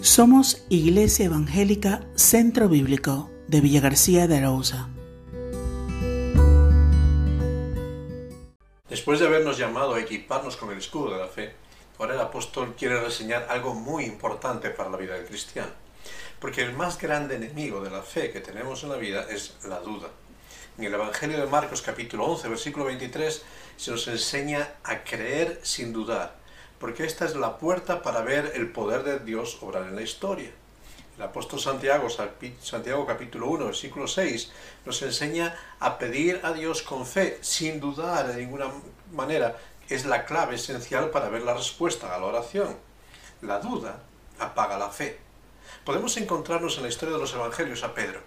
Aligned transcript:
Somos 0.00 0.64
Iglesia 0.68 1.26
Evangélica 1.26 2.06
Centro 2.14 2.68
Bíblico 2.68 3.32
de 3.48 3.60
Villa 3.60 3.80
García 3.80 4.28
de 4.28 4.36
Arauza. 4.36 4.88
Después 8.88 9.18
de 9.18 9.26
habernos 9.26 9.58
llamado 9.58 9.94
a 9.94 10.00
equiparnos 10.00 10.56
con 10.56 10.70
el 10.70 10.78
escudo 10.78 11.14
de 11.14 11.18
la 11.18 11.26
fe, 11.26 11.52
ahora 11.98 12.14
el 12.14 12.20
apóstol 12.20 12.76
quiere 12.78 13.00
reseñar 13.00 13.48
algo 13.50 13.74
muy 13.74 14.04
importante 14.04 14.70
para 14.70 14.88
la 14.88 14.96
vida 14.98 15.14
del 15.14 15.26
cristiano. 15.26 15.72
Porque 16.38 16.62
el 16.62 16.74
más 16.74 16.96
grande 16.96 17.34
enemigo 17.34 17.80
de 17.80 17.90
la 17.90 18.02
fe 18.02 18.30
que 18.30 18.40
tenemos 18.40 18.84
en 18.84 18.90
la 18.90 18.96
vida 18.98 19.26
es 19.28 19.56
la 19.64 19.80
duda. 19.80 20.10
En 20.78 20.84
el 20.84 20.94
Evangelio 20.94 21.40
de 21.40 21.46
Marcos 21.46 21.82
capítulo 21.82 22.24
11, 22.26 22.48
versículo 22.48 22.84
23, 22.84 23.42
se 23.76 23.90
nos 23.90 24.06
enseña 24.06 24.74
a 24.84 25.02
creer 25.02 25.58
sin 25.64 25.92
dudar, 25.92 26.37
porque 26.78 27.04
esta 27.04 27.24
es 27.24 27.34
la 27.36 27.58
puerta 27.58 28.02
para 28.02 28.22
ver 28.22 28.52
el 28.54 28.70
poder 28.70 29.02
de 29.02 29.18
Dios 29.18 29.58
obrar 29.60 29.84
en 29.84 29.96
la 29.96 30.02
historia. 30.02 30.50
El 31.16 31.22
apóstol 31.24 31.58
Santiago, 31.58 32.06
Santiago 32.62 33.04
capítulo 33.04 33.48
1, 33.48 33.66
versículo 33.66 34.06
6, 34.06 34.52
nos 34.86 35.02
enseña 35.02 35.58
a 35.80 35.98
pedir 35.98 36.40
a 36.44 36.52
Dios 36.52 36.82
con 36.82 37.04
fe, 37.04 37.38
sin 37.40 37.80
dudar 37.80 38.28
de 38.28 38.40
ninguna 38.40 38.66
manera. 39.12 39.56
Es 39.88 40.06
la 40.06 40.24
clave 40.24 40.54
esencial 40.54 41.10
para 41.10 41.28
ver 41.28 41.42
la 41.42 41.54
respuesta 41.54 42.14
a 42.14 42.20
la 42.20 42.26
oración. 42.26 42.76
La 43.42 43.58
duda 43.58 44.00
apaga 44.38 44.78
la 44.78 44.90
fe. 44.90 45.18
Podemos 45.84 46.16
encontrarnos 46.18 46.76
en 46.76 46.84
la 46.84 46.88
historia 46.88 47.16
de 47.16 47.20
los 47.20 47.34
evangelios 47.34 47.82
a 47.82 47.94
Pedro, 47.94 48.20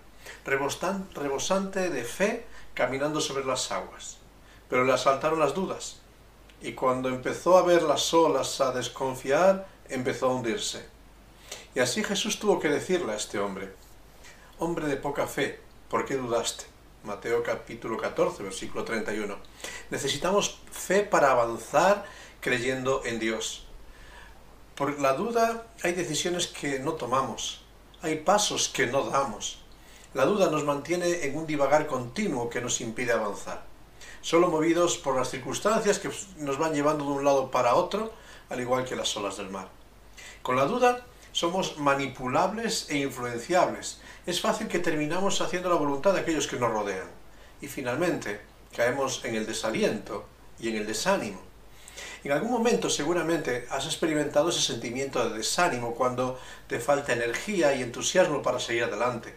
rebosante 0.43 1.89
de 1.89 2.03
fe, 2.03 2.45
caminando 2.73 3.21
sobre 3.21 3.45
las 3.45 3.71
aguas. 3.71 4.17
Pero 4.69 4.83
le 4.83 4.91
asaltaron 4.91 5.39
las 5.39 5.53
dudas, 5.53 6.00
y 6.61 6.73
cuando 6.73 7.09
empezó 7.09 7.57
a 7.57 7.63
ver 7.63 7.83
las 7.83 8.13
olas 8.13 8.61
a 8.61 8.71
desconfiar, 8.71 9.67
empezó 9.89 10.27
a 10.27 10.35
hundirse. 10.35 10.85
Y 11.73 11.79
así 11.79 12.03
Jesús 12.03 12.39
tuvo 12.39 12.59
que 12.59 12.69
decirle 12.69 13.13
a 13.13 13.15
este 13.15 13.39
hombre, 13.39 13.73
hombre 14.59 14.87
de 14.87 14.97
poca 14.97 15.27
fe, 15.27 15.59
¿por 15.89 16.05
qué 16.05 16.15
dudaste? 16.15 16.65
Mateo 17.03 17.41
capítulo 17.41 17.97
14, 17.97 18.43
versículo 18.43 18.83
31. 18.83 19.35
Necesitamos 19.89 20.59
fe 20.71 21.01
para 21.01 21.31
avanzar 21.31 22.05
creyendo 22.39 23.01
en 23.05 23.19
Dios. 23.19 23.65
Por 24.75 24.99
la 24.99 25.13
duda 25.13 25.67
hay 25.83 25.93
decisiones 25.93 26.47
que 26.47 26.79
no 26.79 26.93
tomamos, 26.93 27.63
hay 28.01 28.17
pasos 28.17 28.69
que 28.69 28.85
no 28.85 29.09
damos. 29.09 29.59
La 30.13 30.25
duda 30.25 30.51
nos 30.51 30.63
mantiene 30.63 31.25
en 31.25 31.37
un 31.37 31.47
divagar 31.47 31.87
continuo 31.87 32.49
que 32.49 32.61
nos 32.61 32.81
impide 32.81 33.13
avanzar. 33.13 33.70
Solo 34.21 34.49
movidos 34.49 34.97
por 34.97 35.15
las 35.15 35.31
circunstancias 35.31 35.97
que 35.97 36.11
nos 36.37 36.57
van 36.59 36.73
llevando 36.73 37.05
de 37.05 37.11
un 37.11 37.25
lado 37.25 37.49
para 37.49 37.73
otro, 37.73 38.13
al 38.49 38.59
igual 38.61 38.85
que 38.85 38.95
las 38.95 39.15
olas 39.17 39.37
del 39.37 39.49
mar. 39.49 39.67
Con 40.43 40.55
la 40.55 40.65
duda 40.65 41.05
somos 41.31 41.77
manipulables 41.77 42.87
e 42.89 42.97
influenciables. 42.97 43.99
Es 44.25 44.41
fácil 44.41 44.67
que 44.67 44.79
terminamos 44.79 45.41
haciendo 45.41 45.69
la 45.69 45.75
voluntad 45.75 46.13
de 46.13 46.19
aquellos 46.19 46.47
que 46.47 46.59
nos 46.59 46.71
rodean. 46.71 47.07
Y 47.61 47.67
finalmente 47.67 48.41
caemos 48.75 49.25
en 49.25 49.35
el 49.35 49.45
desaliento 49.45 50.25
y 50.59 50.69
en 50.69 50.75
el 50.75 50.85
desánimo. 50.85 51.41
En 52.23 52.31
algún 52.31 52.51
momento 52.51 52.89
seguramente 52.89 53.67
has 53.71 53.85
experimentado 53.85 54.49
ese 54.49 54.61
sentimiento 54.61 55.27
de 55.27 55.37
desánimo 55.37 55.95
cuando 55.95 56.39
te 56.67 56.79
falta 56.79 57.13
energía 57.13 57.73
y 57.73 57.81
entusiasmo 57.81 58.43
para 58.43 58.59
seguir 58.59 58.83
adelante. 58.83 59.33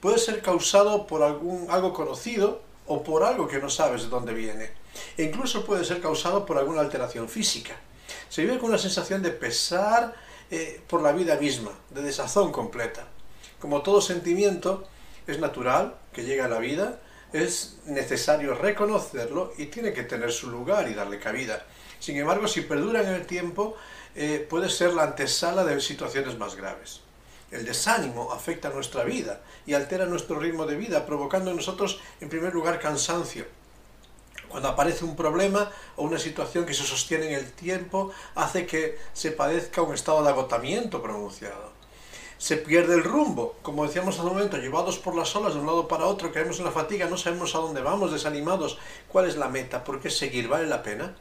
Puede 0.00 0.18
ser 0.18 0.42
causado 0.42 1.06
por 1.06 1.22
algún, 1.22 1.70
algo 1.70 1.94
conocido 1.94 2.67
o 2.88 3.02
por 3.02 3.22
algo 3.22 3.46
que 3.46 3.58
no 3.58 3.70
sabes 3.70 4.02
de 4.02 4.08
dónde 4.08 4.34
viene. 4.34 4.70
E 5.16 5.22
incluso 5.22 5.64
puede 5.64 5.84
ser 5.84 6.00
causado 6.00 6.44
por 6.44 6.58
alguna 6.58 6.80
alteración 6.80 7.28
física. 7.28 7.76
Se 8.28 8.42
vive 8.42 8.58
con 8.58 8.70
una 8.70 8.78
sensación 8.78 9.22
de 9.22 9.30
pesar 9.30 10.14
eh, 10.50 10.80
por 10.88 11.02
la 11.02 11.12
vida 11.12 11.36
misma, 11.36 11.72
de 11.90 12.02
desazón 12.02 12.52
completa. 12.52 13.06
Como 13.60 13.82
todo 13.82 14.00
sentimiento, 14.00 14.88
es 15.26 15.38
natural 15.38 15.94
que 16.12 16.24
llegue 16.24 16.42
a 16.42 16.48
la 16.48 16.58
vida, 16.58 17.00
es 17.32 17.78
necesario 17.84 18.54
reconocerlo 18.54 19.52
y 19.58 19.66
tiene 19.66 19.92
que 19.92 20.04
tener 20.04 20.32
su 20.32 20.50
lugar 20.50 20.88
y 20.88 20.94
darle 20.94 21.18
cabida. 21.18 21.66
Sin 21.98 22.16
embargo, 22.16 22.48
si 22.48 22.62
perdura 22.62 23.02
en 23.02 23.08
el 23.08 23.26
tiempo, 23.26 23.76
eh, 24.14 24.46
puede 24.48 24.70
ser 24.70 24.94
la 24.94 25.02
antesala 25.02 25.64
de 25.64 25.80
situaciones 25.80 26.38
más 26.38 26.54
graves. 26.54 27.02
El 27.50 27.64
desánimo 27.64 28.32
afecta 28.32 28.68
nuestra 28.68 29.04
vida 29.04 29.40
y 29.66 29.74
altera 29.74 30.06
nuestro 30.06 30.38
ritmo 30.38 30.66
de 30.66 30.76
vida, 30.76 31.06
provocando 31.06 31.50
en 31.50 31.56
nosotros, 31.56 32.00
en 32.20 32.28
primer 32.28 32.52
lugar, 32.52 32.78
cansancio, 32.78 33.46
cuando 34.48 34.68
aparece 34.68 35.04
un 35.04 35.16
problema 35.16 35.70
o 35.96 36.04
una 36.04 36.18
situación 36.18 36.64
que 36.64 36.74
se 36.74 36.84
sostiene 36.84 37.28
en 37.28 37.34
el 37.34 37.52
tiempo, 37.52 38.10
hace 38.34 38.66
que 38.66 38.98
se 39.12 39.30
padezca 39.30 39.82
un 39.82 39.94
estado 39.94 40.22
de 40.22 40.30
agotamiento 40.30 41.02
pronunciado. 41.02 41.72
Se 42.38 42.56
pierde 42.56 42.94
el 42.94 43.04
rumbo, 43.04 43.56
como 43.62 43.84
decíamos 43.84 44.14
hace 44.14 44.26
un 44.26 44.34
momento, 44.34 44.58
llevados 44.58 44.98
por 44.98 45.16
las 45.16 45.34
olas 45.34 45.54
de 45.54 45.60
un 45.60 45.66
lado 45.66 45.88
para 45.88 46.06
otro, 46.06 46.32
caemos 46.32 46.58
en 46.58 46.66
la 46.66 46.70
fatiga, 46.70 47.06
no 47.06 47.16
sabemos 47.16 47.54
a 47.54 47.58
dónde 47.58 47.80
vamos, 47.80 48.12
desanimados. 48.12 48.78
¿Cuál 49.08 49.28
es 49.28 49.36
la 49.36 49.48
meta? 49.48 49.84
¿Por 49.84 50.00
qué 50.00 50.08
seguir? 50.08 50.48
¿Vale 50.48 50.66
la 50.66 50.82
pena? 50.82 51.16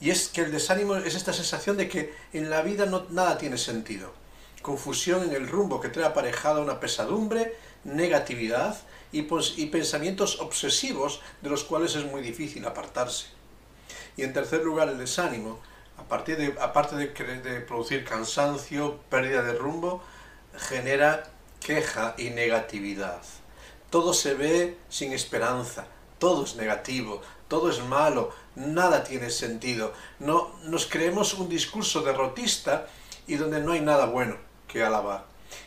Y 0.00 0.10
es 0.10 0.28
que 0.28 0.42
el 0.42 0.52
desánimo 0.52 0.96
es 0.96 1.14
esta 1.14 1.32
sensación 1.32 1.76
de 1.76 1.88
que 1.88 2.14
en 2.32 2.48
la 2.48 2.62
vida 2.62 2.86
nada 3.10 3.38
tiene 3.38 3.58
sentido. 3.58 4.21
Confusión 4.62 5.24
en 5.24 5.34
el 5.34 5.48
rumbo 5.48 5.80
que 5.80 5.88
trae 5.88 6.06
aparejada 6.06 6.60
una 6.60 6.78
pesadumbre, 6.78 7.56
negatividad 7.82 8.78
y, 9.10 9.22
pensamientos 9.22 10.40
obsesivos 10.40 11.20
de 11.42 11.50
los 11.50 11.64
cuales 11.64 11.96
es 11.96 12.04
muy 12.04 12.22
difícil 12.22 12.64
apartarse. 12.64 13.26
Y 14.16 14.22
en 14.22 14.32
tercer 14.32 14.62
lugar, 14.62 14.88
el 14.88 14.98
desánimo, 14.98 15.58
a 15.98 16.04
partir 16.04 16.36
de, 16.36 16.54
aparte 16.60 16.94
de, 16.94 17.08
de 17.08 17.60
producir 17.60 18.04
cansancio, 18.04 19.00
pérdida 19.10 19.42
de 19.42 19.54
rumbo, 19.54 20.00
genera 20.56 21.24
queja 21.60 22.14
y 22.16 22.30
negatividad. 22.30 23.20
Todo 23.90 24.14
se 24.14 24.34
ve 24.34 24.78
sin 24.88 25.12
esperanza, 25.12 25.86
todo 26.20 26.44
es 26.44 26.54
negativo, 26.54 27.20
todo 27.48 27.68
es 27.68 27.82
malo, 27.82 28.30
nada 28.54 29.02
tiene 29.02 29.28
sentido. 29.30 29.92
No, 30.20 30.54
nos 30.62 30.86
creemos 30.86 31.34
un 31.34 31.48
discurso 31.48 32.02
derrotista 32.02 32.86
y 33.26 33.34
donde 33.34 33.60
no 33.60 33.72
hay 33.72 33.80
nada 33.80 34.06
bueno 34.06 34.51
que 34.72 34.82
alabar. 34.82 35.26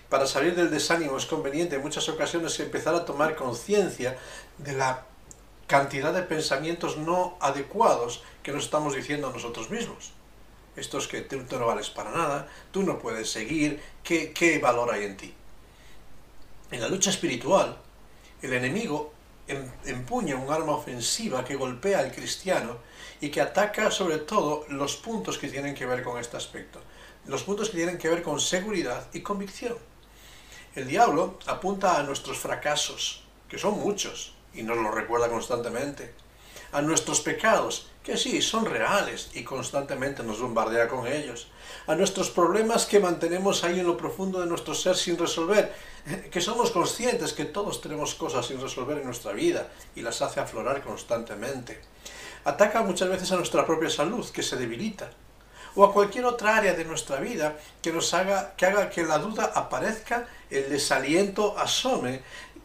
Para 0.10 0.26
salir 0.26 0.56
del 0.56 0.72
desánimo 0.72 1.18
es 1.18 1.26
conveniente 1.26 1.76
en 1.76 1.82
muchas 1.82 2.10
ocasiones 2.10 2.60
empezar 2.60 2.96
a 2.96 3.06
tomar 3.06 3.36
conciencia 3.36 4.18
de 4.58 4.74
la 4.74 5.06
cantidad 5.68 6.14
de 6.14 6.24
pensamientos 6.24 6.98
no 6.98 7.38
adecuados 7.40 8.24
que 8.44 8.52
nos 8.52 8.66
estamos 8.66 8.96
diciendo 8.96 9.28
a 9.28 9.32
nosotros 9.34 9.70
mismos. 9.70 10.12
Esto 10.76 10.98
es 10.98 11.08
que 11.08 11.22
tú, 11.22 11.38
no 11.52 11.66
vales 11.66 11.90
para 11.90 12.12
nada, 12.12 12.48
tú 12.72 12.84
no 12.84 13.00
puedes 13.00 13.32
seguir, 13.32 13.82
¿qué, 14.04 14.34
¿qué 14.34 14.60
valor 14.60 14.92
hay 14.92 15.06
en 15.06 15.18
ti? 15.18 15.34
En 16.72 16.82
la 16.82 16.90
lucha 16.90 17.10
espiritual, 17.12 17.78
el 18.42 18.54
enemigo 18.54 19.14
em, 19.48 19.70
empuña 19.86 20.36
un 20.36 20.52
arma 20.52 20.74
ofensiva 20.74 21.46
que 21.46 21.56
golpea 21.56 22.00
al 22.00 22.12
cristiano 22.12 22.78
y 23.22 23.30
que 23.30 23.42
ataca 23.42 23.90
sobre 23.90 24.18
todo 24.18 24.66
los 24.70 24.98
puntos 24.98 25.38
que 25.38 25.48
tienen 25.48 25.76
que 25.76 25.86
ver 25.86 26.04
con 26.04 26.20
este 26.20 26.36
aspecto, 26.36 26.82
los 27.28 27.44
puntos 27.44 27.70
que 27.70 27.78
tienen 27.78 27.98
que 27.98 28.10
ver 28.10 28.22
con 28.22 28.40
seguridad 28.40 29.08
y 29.14 29.22
convicción. 29.22 29.78
El 30.76 30.88
diablo 30.88 31.40
apunta 31.48 31.98
a 31.98 32.04
nuestros 32.04 32.38
fracasos, 32.38 33.24
que 33.48 33.58
son 33.58 33.80
muchos, 33.80 34.34
y 34.54 34.64
nos 34.64 34.78
lo 34.78 34.92
recuerda 34.92 35.30
constantemente, 35.30 36.14
a 36.72 36.82
nuestros 36.82 37.22
pecados, 37.22 37.90
que 38.04 38.18
sí, 38.18 38.42
son 38.42 38.66
reales 38.66 39.32
y 39.34 39.44
constantemente 39.44 40.24
nos 40.24 40.42
bombardea 40.42 40.88
con 40.88 41.08
ellos, 41.08 41.48
a 41.88 41.96
nuestros 41.96 42.30
problemas 42.30 42.86
que 42.86 43.00
mantenemos 43.00 43.64
ahí 43.64 43.80
en 43.80 43.88
lo 43.88 43.98
profundo 43.98 44.42
de 44.42 44.48
nuestro 44.48 44.76
ser 44.76 44.96
sin 44.96 45.18
resolver, 45.18 45.74
que 46.32 46.42
somos 46.42 46.72
conscientes 46.72 47.34
que 47.34 47.46
todos 47.46 47.82
tenemos 47.82 48.14
cosas 48.16 48.46
sin 48.46 48.62
resolver 48.62 48.98
en 48.98 49.06
nuestra 49.06 49.32
vida 49.32 49.70
y 49.96 50.02
las 50.02 50.22
hace 50.22 50.40
aflorar 50.40 50.84
constantemente. 50.84 51.82
Ataca 52.44 52.84
muchas 52.84 53.10
veces 53.10 53.32
a 53.32 53.38
nuestra 53.38 53.66
propia 53.66 53.90
salud, 53.90 54.30
que 54.30 54.44
se 54.44 54.58
debilita, 54.58 55.10
o 55.76 55.84
a 55.84 55.94
cualquier 55.94 56.26
otra 56.26 56.58
área 56.58 56.74
de 56.74 56.86
nuestra 56.86 57.20
vida 57.20 57.58
que 57.82 57.92
nos 57.92 58.14
haga 58.14 58.56
que 58.56 58.66
haga 58.66 58.90
que 58.90 59.04
la 59.04 59.18
duda 59.20 59.52
aparezca, 59.56 60.28
el 60.50 60.70
desaliento 60.70 61.58
asome, 61.58 62.22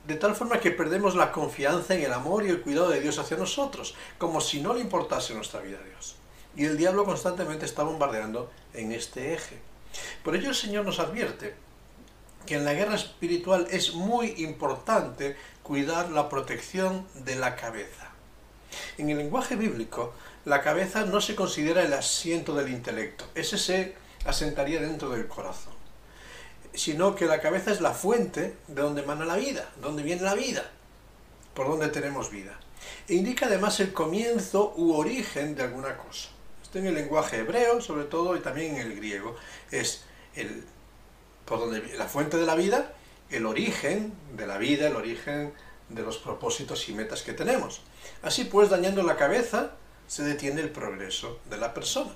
de 0.06 0.14
tal 0.16 0.34
forma 0.34 0.60
que 0.60 0.70
perdemos 0.70 1.14
la 1.14 1.30
confianza 1.32 1.94
en 1.94 2.02
el 2.02 2.12
amor 2.12 2.44
y 2.44 2.50
el 2.50 2.62
cuidado 2.62 2.90
de 2.90 3.00
Dios 3.00 3.18
hacia 3.18 3.36
nosotros, 3.36 3.94
como 4.18 4.40
si 4.40 4.60
no 4.60 4.74
le 4.74 4.80
importase 4.80 5.34
nuestra 5.34 5.60
vida 5.60 5.78
a 5.78 5.84
Dios. 5.84 6.16
Y 6.56 6.64
el 6.64 6.76
diablo 6.76 7.04
constantemente 7.04 7.66
está 7.66 7.82
bombardeando 7.82 8.50
en 8.74 8.92
este 8.92 9.34
eje. 9.34 9.58
Por 10.24 10.34
ello 10.34 10.48
el 10.48 10.54
Señor 10.54 10.84
nos 10.84 10.98
advierte 10.98 11.54
que 12.46 12.56
en 12.56 12.64
la 12.64 12.74
guerra 12.74 12.94
espiritual 12.94 13.66
es 13.70 13.94
muy 13.94 14.34
importante 14.38 15.36
cuidar 15.62 16.10
la 16.10 16.28
protección 16.28 17.06
de 17.14 17.36
la 17.36 17.54
cabeza. 17.56 18.10
En 18.98 19.10
el 19.10 19.18
lenguaje 19.18 19.56
bíblico, 19.56 20.14
la 20.44 20.62
cabeza 20.62 21.04
no 21.04 21.20
se 21.20 21.34
considera 21.34 21.82
el 21.82 21.92
asiento 21.92 22.54
del 22.54 22.68
intelecto, 22.68 23.26
ese 23.34 23.58
se 23.58 23.94
asentaría 24.24 24.80
dentro 24.80 25.10
del 25.10 25.26
corazón, 25.26 25.72
sino 26.74 27.14
que 27.14 27.26
la 27.26 27.40
cabeza 27.40 27.72
es 27.72 27.80
la 27.80 27.92
fuente 27.92 28.56
de 28.68 28.82
donde 28.82 29.02
emana 29.02 29.24
la 29.24 29.36
vida, 29.36 29.70
donde 29.80 30.02
viene 30.02 30.22
la 30.22 30.34
vida, 30.34 30.70
por 31.54 31.68
donde 31.68 31.88
tenemos 31.88 32.30
vida. 32.30 32.58
E 33.08 33.14
indica 33.14 33.46
además 33.46 33.80
el 33.80 33.92
comienzo 33.92 34.72
u 34.76 34.94
origen 34.94 35.54
de 35.54 35.64
alguna 35.64 35.96
cosa. 35.96 36.30
Esto 36.62 36.78
en 36.78 36.86
el 36.86 36.94
lenguaje 36.94 37.38
hebreo, 37.38 37.80
sobre 37.80 38.04
todo, 38.04 38.36
y 38.36 38.40
también 38.40 38.76
en 38.76 38.82
el 38.82 38.96
griego, 38.96 39.36
es 39.70 40.04
el 40.34 40.64
por 41.50 41.58
donde 41.58 41.82
la 41.98 42.06
fuente 42.06 42.36
de 42.36 42.46
la 42.46 42.54
vida, 42.54 42.94
el 43.28 43.44
origen 43.44 44.12
de 44.36 44.46
la 44.46 44.56
vida, 44.56 44.86
el 44.86 44.94
origen 44.94 45.52
de 45.88 46.02
los 46.02 46.18
propósitos 46.18 46.88
y 46.88 46.92
metas 46.92 47.22
que 47.22 47.32
tenemos. 47.32 47.82
Así 48.22 48.44
pues, 48.44 48.70
dañando 48.70 49.02
la 49.02 49.16
cabeza, 49.16 49.72
se 50.10 50.24
detiene 50.24 50.60
el 50.60 50.70
progreso 50.70 51.38
de 51.48 51.56
la 51.56 51.72
persona. 51.72 52.10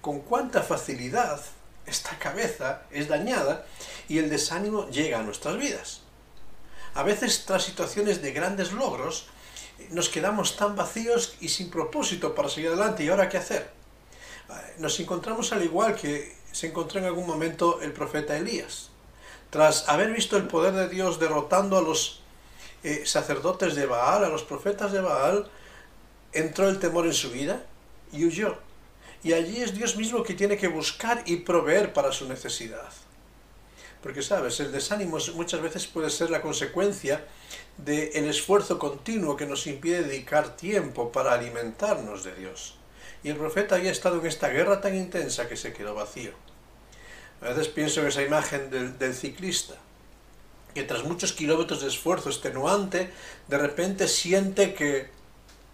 Con 0.00 0.20
cuánta 0.20 0.62
facilidad 0.62 1.42
esta 1.84 2.18
cabeza 2.18 2.84
es 2.90 3.06
dañada 3.06 3.66
y 4.08 4.16
el 4.16 4.30
desánimo 4.30 4.88
llega 4.88 5.18
a 5.18 5.22
nuestras 5.22 5.58
vidas. 5.58 6.00
A 6.94 7.02
veces, 7.02 7.44
tras 7.44 7.64
situaciones 7.64 8.22
de 8.22 8.32
grandes 8.32 8.72
logros, 8.72 9.26
nos 9.90 10.08
quedamos 10.08 10.56
tan 10.56 10.74
vacíos 10.74 11.36
y 11.38 11.50
sin 11.50 11.68
propósito 11.68 12.34
para 12.34 12.48
seguir 12.48 12.70
adelante. 12.70 13.04
¿Y 13.04 13.10
ahora 13.10 13.28
qué 13.28 13.36
hacer? 13.36 13.70
Nos 14.78 14.98
encontramos 14.98 15.52
al 15.52 15.62
igual 15.62 15.94
que 15.94 16.34
se 16.50 16.68
encontró 16.68 16.98
en 16.98 17.04
algún 17.04 17.26
momento 17.26 17.82
el 17.82 17.92
profeta 17.92 18.38
Elías. 18.38 18.88
Tras 19.50 19.86
haber 19.90 20.12
visto 20.12 20.38
el 20.38 20.46
poder 20.46 20.72
de 20.72 20.88
Dios 20.88 21.20
derrotando 21.20 21.76
a 21.76 21.82
los 21.82 22.22
eh, 22.82 23.02
sacerdotes 23.04 23.74
de 23.74 23.84
Baal, 23.84 24.24
a 24.24 24.30
los 24.30 24.44
profetas 24.44 24.92
de 24.92 25.02
Baal, 25.02 25.50
entró 26.32 26.68
el 26.68 26.78
temor 26.78 27.06
en 27.06 27.14
su 27.14 27.30
vida 27.30 27.64
y 28.12 28.24
huyó. 28.24 28.58
Y 29.22 29.34
allí 29.34 29.62
es 29.62 29.74
Dios 29.74 29.96
mismo 29.96 30.22
que 30.22 30.34
tiene 30.34 30.56
que 30.56 30.68
buscar 30.68 31.22
y 31.26 31.36
proveer 31.36 31.92
para 31.92 32.12
su 32.12 32.28
necesidad. 32.28 32.90
Porque 34.02 34.22
sabes, 34.22 34.58
el 34.58 34.72
desánimo 34.72 35.18
muchas 35.34 35.62
veces 35.62 35.86
puede 35.86 36.10
ser 36.10 36.30
la 36.30 36.42
consecuencia 36.42 37.24
del 37.78 38.28
esfuerzo 38.28 38.78
continuo 38.78 39.36
que 39.36 39.46
nos 39.46 39.66
impide 39.68 40.02
dedicar 40.02 40.56
tiempo 40.56 41.12
para 41.12 41.32
alimentarnos 41.32 42.24
de 42.24 42.34
Dios. 42.34 42.74
Y 43.22 43.28
el 43.28 43.36
profeta 43.36 43.76
había 43.76 43.92
estado 43.92 44.18
en 44.20 44.26
esta 44.26 44.48
guerra 44.48 44.80
tan 44.80 44.96
intensa 44.96 45.48
que 45.48 45.56
se 45.56 45.72
quedó 45.72 45.94
vacío. 45.94 46.32
A 47.40 47.50
veces 47.50 47.68
pienso 47.68 48.00
en 48.00 48.08
esa 48.08 48.22
imagen 48.22 48.70
del, 48.70 48.98
del 48.98 49.14
ciclista, 49.14 49.74
que 50.74 50.82
tras 50.82 51.04
muchos 51.04 51.32
kilómetros 51.32 51.82
de 51.82 51.88
esfuerzo 51.88 52.28
extenuante, 52.28 53.10
de 53.46 53.58
repente 53.58 54.08
siente 54.08 54.74
que 54.74 55.10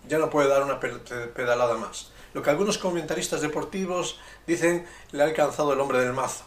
ya 0.08 0.18
no 0.18 0.30
puede 0.30 0.48
dar 0.48 0.62
una 0.62 0.80
pedalada 0.80 1.76
más. 1.76 2.10
Lo 2.34 2.42
que 2.42 2.50
algunos 2.50 2.78
comentaristas 2.78 3.40
deportivos 3.40 4.18
dicen 4.46 4.86
le 5.12 5.22
ha 5.22 5.26
alcanzado 5.26 5.72
el 5.72 5.80
hombre 5.80 6.00
del 6.00 6.12
mazo. 6.12 6.44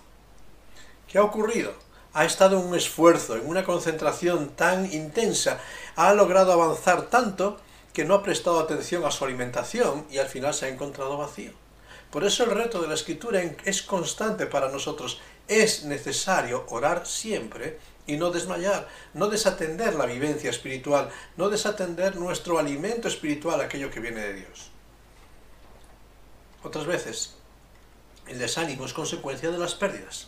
¿Qué 1.08 1.18
ha 1.18 1.24
ocurrido? 1.24 1.74
Ha 2.14 2.26
estado 2.26 2.60
en 2.60 2.68
un 2.68 2.76
esfuerzo, 2.76 3.36
en 3.36 3.48
una 3.48 3.64
concentración 3.64 4.50
tan 4.50 4.92
intensa, 4.92 5.60
ha 5.96 6.14
logrado 6.14 6.52
avanzar 6.52 7.04
tanto 7.04 7.58
que 7.94 8.06
no 8.06 8.16
ha 8.16 8.24
prestado 8.24 8.60
atención 8.60 9.06
a 9.06 9.12
su 9.12 9.26
alimentación 9.26 10.06
y 10.10 10.18
al 10.18 10.28
final 10.28 10.54
se 10.54 10.66
ha 10.66 10.70
encontrado 10.70 11.18
vacío. 11.18 11.52
Por 12.12 12.26
eso 12.26 12.44
el 12.44 12.52
reto 12.52 12.82
de 12.82 12.90
la 12.90 12.94
escritura 12.94 13.42
es 13.64 13.82
constante 13.82 14.46
para 14.46 14.70
nosotros. 14.70 15.22
Es 15.48 15.84
necesario 15.84 16.66
orar 16.70 17.06
siempre 17.06 17.80
y 18.08 18.18
no 18.18 18.32
desmayar, 18.32 18.88
no 19.14 19.28
desatender 19.28 19.96
la 19.96 20.06
vivencia 20.06 20.50
espiritual, 20.50 21.10
no 21.38 21.50
desatender 21.50 22.16
nuestro 22.16 22.60
alimento 22.60 23.08
espiritual, 23.08 23.62
aquello 23.62 23.92
que 23.92 24.00
viene 24.00 24.22
de 24.22 24.34
Dios. 24.34 24.72
Otras 26.64 26.86
veces, 26.86 27.36
el 28.28 28.40
desánimo 28.40 28.86
es 28.86 28.94
consecuencia 28.94 29.52
de 29.52 29.58
las 29.58 29.76
pérdidas. 29.76 30.28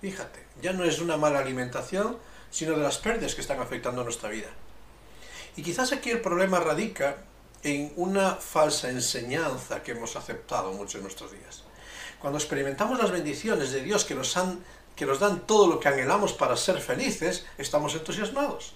Fíjate, 0.00 0.44
ya 0.62 0.72
no 0.72 0.84
es 0.84 1.00
una 1.00 1.16
mala 1.16 1.38
alimentación, 1.38 2.18
sino 2.50 2.76
de 2.76 2.82
las 2.82 2.98
pérdidas 2.98 3.34
que 3.34 3.40
están 3.40 3.60
afectando 3.60 4.04
nuestra 4.04 4.28
vida. 4.28 4.48
Y 5.56 5.62
quizás 5.62 5.92
aquí 5.92 6.10
el 6.10 6.20
problema 6.20 6.60
radica 6.60 7.16
en 7.62 7.92
una 7.96 8.34
falsa 8.34 8.90
enseñanza 8.90 9.82
que 9.82 9.92
hemos 9.92 10.16
aceptado 10.16 10.72
mucho 10.72 10.98
en 10.98 11.04
nuestros 11.04 11.32
días. 11.32 11.64
Cuando 12.24 12.38
experimentamos 12.38 12.98
las 12.98 13.10
bendiciones 13.10 13.70
de 13.70 13.82
Dios 13.82 14.06
que 14.06 14.14
nos 14.14 14.32
dan 15.20 15.40
todo 15.46 15.66
lo 15.66 15.78
que 15.78 15.88
anhelamos 15.88 16.32
para 16.32 16.56
ser 16.56 16.80
felices, 16.80 17.44
estamos 17.58 17.94
entusiasmados. 17.94 18.72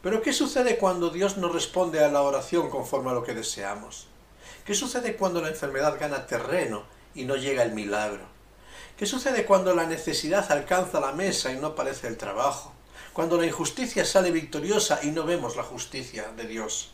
Pero 0.00 0.22
¿qué 0.22 0.32
sucede 0.32 0.78
cuando 0.78 1.10
Dios 1.10 1.38
no 1.38 1.48
responde 1.48 2.04
a 2.04 2.08
la 2.08 2.22
oración 2.22 2.70
conforme 2.70 3.10
a 3.10 3.14
lo 3.14 3.24
que 3.24 3.34
deseamos? 3.34 4.06
¿Qué 4.64 4.76
sucede 4.76 5.16
cuando 5.16 5.40
la 5.40 5.48
enfermedad 5.48 5.98
gana 5.98 6.28
terreno 6.28 6.84
y 7.16 7.24
no 7.24 7.34
llega 7.34 7.64
el 7.64 7.72
milagro? 7.72 8.26
¿Qué 8.96 9.06
sucede 9.06 9.44
cuando 9.44 9.74
la 9.74 9.86
necesidad 9.86 10.52
alcanza 10.52 11.00
la 11.00 11.10
mesa 11.10 11.50
y 11.50 11.56
no 11.56 11.66
aparece 11.66 12.06
el 12.06 12.16
trabajo? 12.16 12.72
Cuando 13.12 13.38
la 13.38 13.46
injusticia 13.46 14.04
sale 14.04 14.30
victoriosa 14.30 15.00
y 15.02 15.10
no 15.10 15.24
vemos 15.24 15.56
la 15.56 15.64
justicia 15.64 16.30
de 16.36 16.46
Dios. 16.46 16.92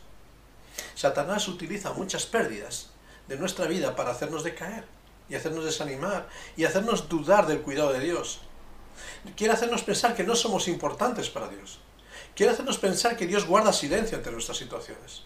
Satanás 0.95 1.47
utiliza 1.47 1.93
muchas 1.93 2.25
pérdidas 2.25 2.87
de 3.27 3.37
nuestra 3.37 3.67
vida 3.67 3.95
para 3.95 4.09
hacernos 4.09 4.43
decaer 4.43 4.97
y 5.29 5.35
hacernos 5.35 5.65
desanimar 5.65 6.27
y 6.57 6.65
hacernos 6.65 7.07
dudar 7.07 7.47
del 7.47 7.61
cuidado 7.61 7.93
de 7.93 7.99
Dios. 7.99 8.41
Quiere 9.35 9.53
hacernos 9.53 9.83
pensar 9.83 10.15
que 10.15 10.23
no 10.23 10.35
somos 10.35 10.67
importantes 10.67 11.29
para 11.29 11.47
Dios. 11.47 11.79
Quiere 12.35 12.53
hacernos 12.53 12.77
pensar 12.77 13.17
que 13.17 13.27
Dios 13.27 13.45
guarda 13.45 13.73
silencio 13.73 14.17
ante 14.17 14.31
nuestras 14.31 14.57
situaciones. 14.57 15.23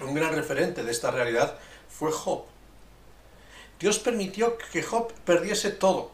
Un 0.00 0.14
gran 0.14 0.34
referente 0.34 0.82
de 0.82 0.92
esta 0.92 1.10
realidad 1.10 1.58
fue 1.88 2.12
Job. 2.12 2.44
Dios 3.78 3.98
permitió 3.98 4.56
que 4.58 4.82
Job 4.82 5.12
perdiese 5.24 5.70
todo. 5.70 6.10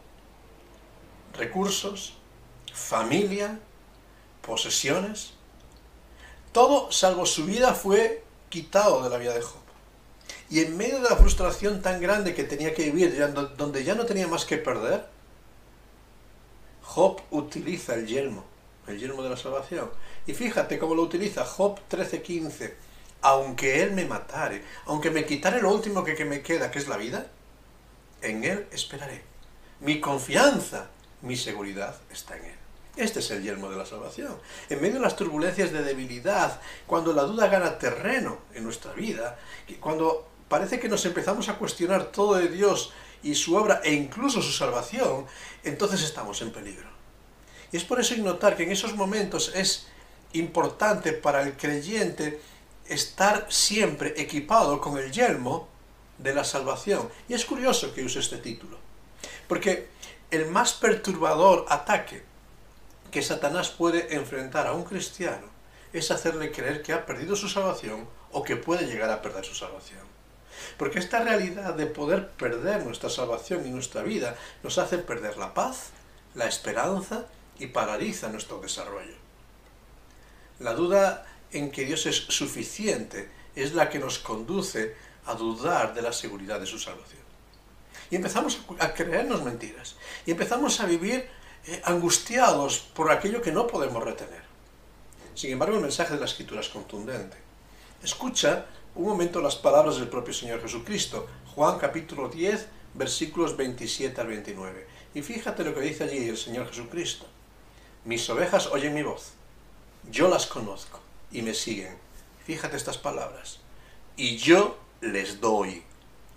Recursos, 1.33 2.13
familia, 2.73 3.59
posesiones. 4.41 5.33
Todo, 6.51 6.91
salvo 6.91 7.25
su 7.25 7.45
vida, 7.45 7.73
fue 7.73 8.23
quitado 8.49 9.03
de 9.03 9.09
la 9.09 9.17
vida 9.17 9.33
de 9.33 9.41
Job. 9.41 9.62
Y 10.53 10.59
en 10.59 10.77
medio 10.77 11.01
de 11.01 11.09
la 11.09 11.15
frustración 11.15 11.81
tan 11.81 11.99
grande 11.99 12.35
que 12.35 12.43
tenía 12.43 12.75
que 12.75 12.91
vivir, 12.91 13.17
donde 13.57 13.83
ya 13.83 13.95
no 13.95 14.05
tenía 14.05 14.27
más 14.27 14.45
que 14.45 14.57
perder, 14.57 15.03
Job 16.83 17.19
utiliza 17.31 17.95
el 17.95 18.05
yelmo, 18.05 18.45
el 18.85 18.99
yelmo 18.99 19.23
de 19.23 19.31
la 19.31 19.35
salvación. 19.35 19.89
Y 20.27 20.35
fíjate 20.35 20.77
cómo 20.77 20.93
lo 20.93 21.01
utiliza 21.01 21.43
Job 21.43 21.79
13:15. 21.89 22.75
Aunque 23.23 23.81
él 23.81 23.93
me 23.93 24.05
matare, 24.05 24.63
aunque 24.85 25.09
me 25.09 25.25
quitare 25.25 25.59
lo 25.59 25.73
último 25.73 26.03
que, 26.03 26.13
que 26.13 26.23
me 26.23 26.43
queda, 26.43 26.69
que 26.69 26.77
es 26.77 26.87
la 26.87 26.97
vida, 26.97 27.25
en 28.21 28.43
él 28.43 28.67
esperaré. 28.71 29.23
Mi 29.79 29.99
confianza, 29.99 30.91
mi 31.23 31.35
seguridad 31.35 31.95
está 32.11 32.37
en 32.37 32.45
él. 32.45 32.57
Este 32.95 33.21
es 33.21 33.31
el 33.31 33.41
yelmo 33.41 33.71
de 33.71 33.77
la 33.77 33.87
salvación. 33.87 34.37
En 34.69 34.79
medio 34.79 34.95
de 34.95 34.99
las 34.99 35.15
turbulencias 35.15 35.71
de 35.71 35.81
debilidad, 35.81 36.61
cuando 36.85 37.11
la 37.11 37.23
duda 37.23 37.47
gana 37.47 37.79
terreno 37.79 38.37
en 38.53 38.63
nuestra 38.63 38.93
vida, 38.93 39.39
cuando 39.79 40.27
parece 40.53 40.79
que 40.79 40.87
nos 40.87 41.03
empezamos 41.07 41.49
a 41.49 41.57
cuestionar 41.57 42.11
todo 42.11 42.35
de 42.35 42.47
Dios 42.47 42.93
y 43.23 43.33
su 43.33 43.55
obra 43.55 43.81
e 43.83 43.91
incluso 43.91 44.39
su 44.39 44.51
salvación, 44.51 45.25
entonces 45.63 46.03
estamos 46.03 46.43
en 46.43 46.51
peligro. 46.51 46.87
Y 47.71 47.77
es 47.77 47.83
por 47.83 47.99
eso 47.99 48.15
notar 48.17 48.55
que 48.55 48.61
en 48.61 48.71
esos 48.71 48.93
momentos 48.93 49.51
es 49.55 49.87
importante 50.33 51.11
para 51.11 51.41
el 51.41 51.57
creyente 51.57 52.39
estar 52.85 53.47
siempre 53.49 54.13
equipado 54.15 54.79
con 54.79 54.99
el 54.99 55.11
yelmo 55.11 55.67
de 56.19 56.35
la 56.35 56.43
salvación. 56.43 57.09
Y 57.27 57.33
es 57.33 57.45
curioso 57.45 57.91
que 57.91 58.03
use 58.03 58.19
este 58.19 58.37
título, 58.37 58.77
porque 59.47 59.87
el 60.29 60.51
más 60.51 60.73
perturbador 60.73 61.65
ataque 61.67 62.21
que 63.09 63.23
Satanás 63.23 63.71
puede 63.71 64.15
enfrentar 64.15 64.67
a 64.67 64.73
un 64.73 64.83
cristiano 64.83 65.47
es 65.93 66.11
hacerle 66.11 66.51
creer 66.51 66.83
que 66.83 66.93
ha 66.93 67.07
perdido 67.07 67.35
su 67.35 67.49
salvación 67.49 68.07
o 68.31 68.43
que 68.43 68.55
puede 68.55 68.85
llegar 68.85 69.09
a 69.09 69.19
perder 69.19 69.45
su 69.45 69.55
salvación. 69.55 70.12
Porque 70.77 70.99
esta 70.99 71.23
realidad 71.23 71.73
de 71.73 71.85
poder 71.85 72.29
perder 72.29 72.85
nuestra 72.85 73.09
salvación 73.09 73.65
y 73.65 73.69
nuestra 73.69 74.01
vida 74.01 74.35
nos 74.63 74.77
hace 74.77 74.97
perder 74.97 75.37
la 75.37 75.53
paz, 75.53 75.89
la 76.35 76.47
esperanza 76.47 77.25
y 77.59 77.67
paraliza 77.67 78.29
nuestro 78.29 78.59
desarrollo. 78.59 79.15
La 80.59 80.73
duda 80.73 81.25
en 81.51 81.71
que 81.71 81.85
Dios 81.85 82.05
es 82.05 82.15
suficiente 82.15 83.29
es 83.55 83.73
la 83.73 83.89
que 83.89 83.99
nos 83.99 84.19
conduce 84.19 84.95
a 85.25 85.35
dudar 85.35 85.93
de 85.93 86.01
la 86.01 86.11
seguridad 86.11 86.59
de 86.59 86.65
su 86.65 86.79
salvación. 86.79 87.21
Y 88.09 88.15
empezamos 88.15 88.59
a 88.79 88.93
creernos 88.93 89.43
mentiras. 89.43 89.95
Y 90.25 90.31
empezamos 90.31 90.79
a 90.79 90.85
vivir 90.85 91.27
eh, 91.65 91.81
angustiados 91.85 92.79
por 92.79 93.11
aquello 93.11 93.41
que 93.41 93.51
no 93.51 93.67
podemos 93.67 94.03
retener. 94.03 94.43
Sin 95.35 95.51
embargo, 95.51 95.75
el 95.75 95.81
mensaje 95.81 96.13
de 96.13 96.19
la 96.19 96.25
Escritura 96.25 96.61
es 96.61 96.69
contundente. 96.69 97.37
Escucha 98.03 98.65
un 98.95 99.05
momento 99.05 99.41
las 99.41 99.55
palabras 99.55 99.97
del 99.97 100.07
propio 100.07 100.33
Señor 100.33 100.61
Jesucristo, 100.61 101.27
Juan 101.55 101.79
capítulo 101.79 102.29
10, 102.29 102.67
versículos 102.93 103.57
27 103.57 104.21
al 104.21 104.27
29. 104.27 104.87
Y 105.15 105.21
fíjate 105.21 105.63
lo 105.63 105.73
que 105.73 105.81
dice 105.81 106.03
allí 106.03 106.29
el 106.29 106.37
Señor 106.37 106.67
Jesucristo. 106.67 107.25
Mis 108.05 108.29
ovejas 108.29 108.67
oyen 108.67 108.93
mi 108.93 109.01
voz, 109.01 109.33
yo 110.11 110.27
las 110.27 110.45
conozco 110.45 110.99
y 111.31 111.41
me 111.41 111.53
siguen. 111.53 111.97
Fíjate 112.45 112.77
estas 112.77 112.97
palabras. 112.97 113.59
Y 114.15 114.37
yo 114.37 114.77
les 115.01 115.41
doy 115.41 115.81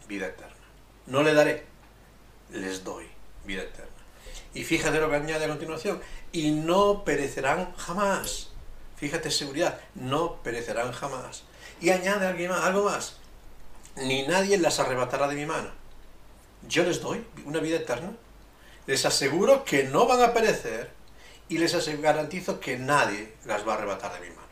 vida 0.09 0.29
eterna. 0.29 0.55
No 1.07 1.23
le 1.23 1.35
daré, 1.35 1.67
les 2.53 2.85
doy 2.85 3.07
vida 3.45 3.63
eterna. 3.63 3.91
Y 4.55 4.65
fíjate 4.65 4.99
lo 4.99 5.11
que 5.11 5.17
añade 5.17 5.45
a 5.45 5.49
continuación. 5.49 6.01
Y 6.33 6.53
no 6.53 7.05
perecerán 7.05 7.75
jamás. 7.75 8.51
Fíjate 8.97 9.31
seguridad, 9.31 9.79
no 9.95 10.37
perecerán 10.43 10.93
jamás 10.93 11.43
y 11.81 11.91
añade 11.91 12.27
algo 12.27 12.85
más. 12.85 13.17
Ni 13.97 14.27
nadie 14.27 14.59
las 14.59 14.79
arrebatará 14.79 15.29
de 15.29 15.37
mi 15.37 15.47
mano. 15.47 15.71
Yo 16.69 16.85
les 16.85 17.01
doy 17.01 17.27
una 17.45 17.61
vida 17.61 17.77
eterna. 17.77 18.13
Les 18.87 19.05
aseguro 19.05 19.65
que 19.65 19.85
no 19.85 20.07
van 20.07 20.23
a 20.23 20.33
perecer 20.33 20.91
y 21.49 21.59
les 21.59 22.01
garantizo 22.01 22.61
que 22.61 22.79
nadie 22.79 23.35
las 23.45 23.67
va 23.67 23.73
a 23.73 23.77
arrebatar 23.77 24.13
de 24.13 24.21
mi 24.21 24.35
mano. 24.35 24.47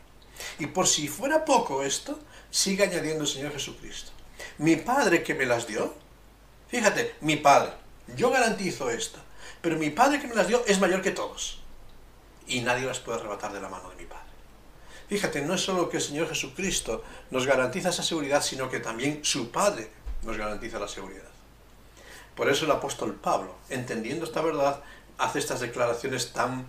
Y 0.59 0.67
por 0.67 0.87
si 0.87 1.07
fuera 1.07 1.45
poco 1.45 1.83
esto, 1.83 2.19
sigue 2.49 2.83
añadiendo 2.83 3.23
el 3.23 3.29
Señor 3.29 3.53
Jesucristo. 3.53 4.11
Mi 4.57 4.75
Padre 4.75 5.23
que 5.23 5.33
me 5.33 5.45
las 5.45 5.67
dio, 5.67 5.93
fíjate, 6.67 7.15
mi 7.21 7.37
Padre, 7.37 7.71
yo 8.15 8.29
garantizo 8.29 8.89
esto, 8.89 9.19
pero 9.61 9.77
mi 9.77 9.89
Padre 9.89 10.19
que 10.19 10.27
me 10.27 10.35
las 10.35 10.47
dio 10.47 10.63
es 10.65 10.79
mayor 10.79 11.01
que 11.01 11.11
todos. 11.11 11.61
Y 12.47 12.61
nadie 12.61 12.85
las 12.85 12.99
puede 12.99 13.19
arrebatar 13.19 13.51
de 13.53 13.61
la 13.61 13.69
mano 13.69 13.89
de 13.89 13.95
mi 13.95 14.05
Padre. 14.05 14.14
Fíjate, 15.07 15.41
no 15.41 15.53
es 15.53 15.61
solo 15.61 15.89
que 15.89 15.97
el 15.97 16.03
Señor 16.03 16.27
Jesucristo 16.27 17.03
nos 17.29 17.45
garantiza 17.45 17.89
esa 17.89 18.03
seguridad, 18.03 18.41
sino 18.41 18.69
que 18.69 18.79
también 18.79 19.23
su 19.23 19.51
Padre 19.51 19.89
nos 20.23 20.37
garantiza 20.37 20.79
la 20.79 20.87
seguridad. 20.87 21.29
Por 22.35 22.49
eso 22.49 22.65
el 22.65 22.71
apóstol 22.71 23.13
Pablo, 23.13 23.55
entendiendo 23.69 24.25
esta 24.25 24.41
verdad, 24.41 24.81
hace 25.17 25.39
estas 25.39 25.59
declaraciones 25.59 26.33
tan 26.33 26.67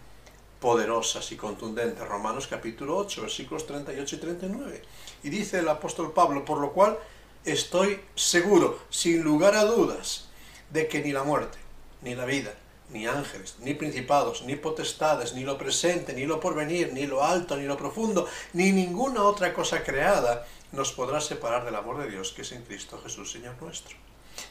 poderosas 0.60 1.32
y 1.32 1.36
contundentes. 1.36 2.06
Romanos 2.06 2.46
capítulo 2.46 2.96
8, 2.98 3.22
versículos 3.22 3.66
38 3.66 4.16
y 4.16 4.18
39. 4.18 4.82
Y 5.24 5.30
dice 5.30 5.58
el 5.58 5.68
apóstol 5.68 6.12
Pablo, 6.12 6.44
por 6.44 6.58
lo 6.58 6.72
cual 6.72 6.98
estoy 7.44 8.00
seguro, 8.14 8.78
sin 8.90 9.22
lugar 9.22 9.54
a 9.54 9.64
dudas, 9.64 10.28
de 10.70 10.88
que 10.88 11.02
ni 11.02 11.12
la 11.12 11.24
muerte, 11.24 11.58
ni 12.02 12.14
la 12.14 12.24
vida, 12.24 12.54
ni 12.90 13.06
ángeles, 13.06 13.56
ni 13.60 13.74
principados, 13.74 14.42
ni 14.42 14.56
potestades, 14.56 15.34
ni 15.34 15.44
lo 15.44 15.58
presente, 15.58 16.12
ni 16.12 16.24
lo 16.24 16.38
porvenir, 16.40 16.92
ni 16.92 17.06
lo 17.06 17.24
alto, 17.24 17.56
ni 17.56 17.64
lo 17.64 17.76
profundo, 17.76 18.28
ni 18.52 18.72
ninguna 18.72 19.22
otra 19.24 19.52
cosa 19.52 19.82
creada 19.82 20.46
nos 20.72 20.92
podrá 20.92 21.20
separar 21.20 21.64
del 21.64 21.74
amor 21.74 21.98
de 21.98 22.10
Dios 22.10 22.32
que 22.32 22.42
es 22.42 22.52
en 22.52 22.62
Cristo 22.62 23.00
Jesús, 23.02 23.32
Señor 23.32 23.54
nuestro. 23.60 23.96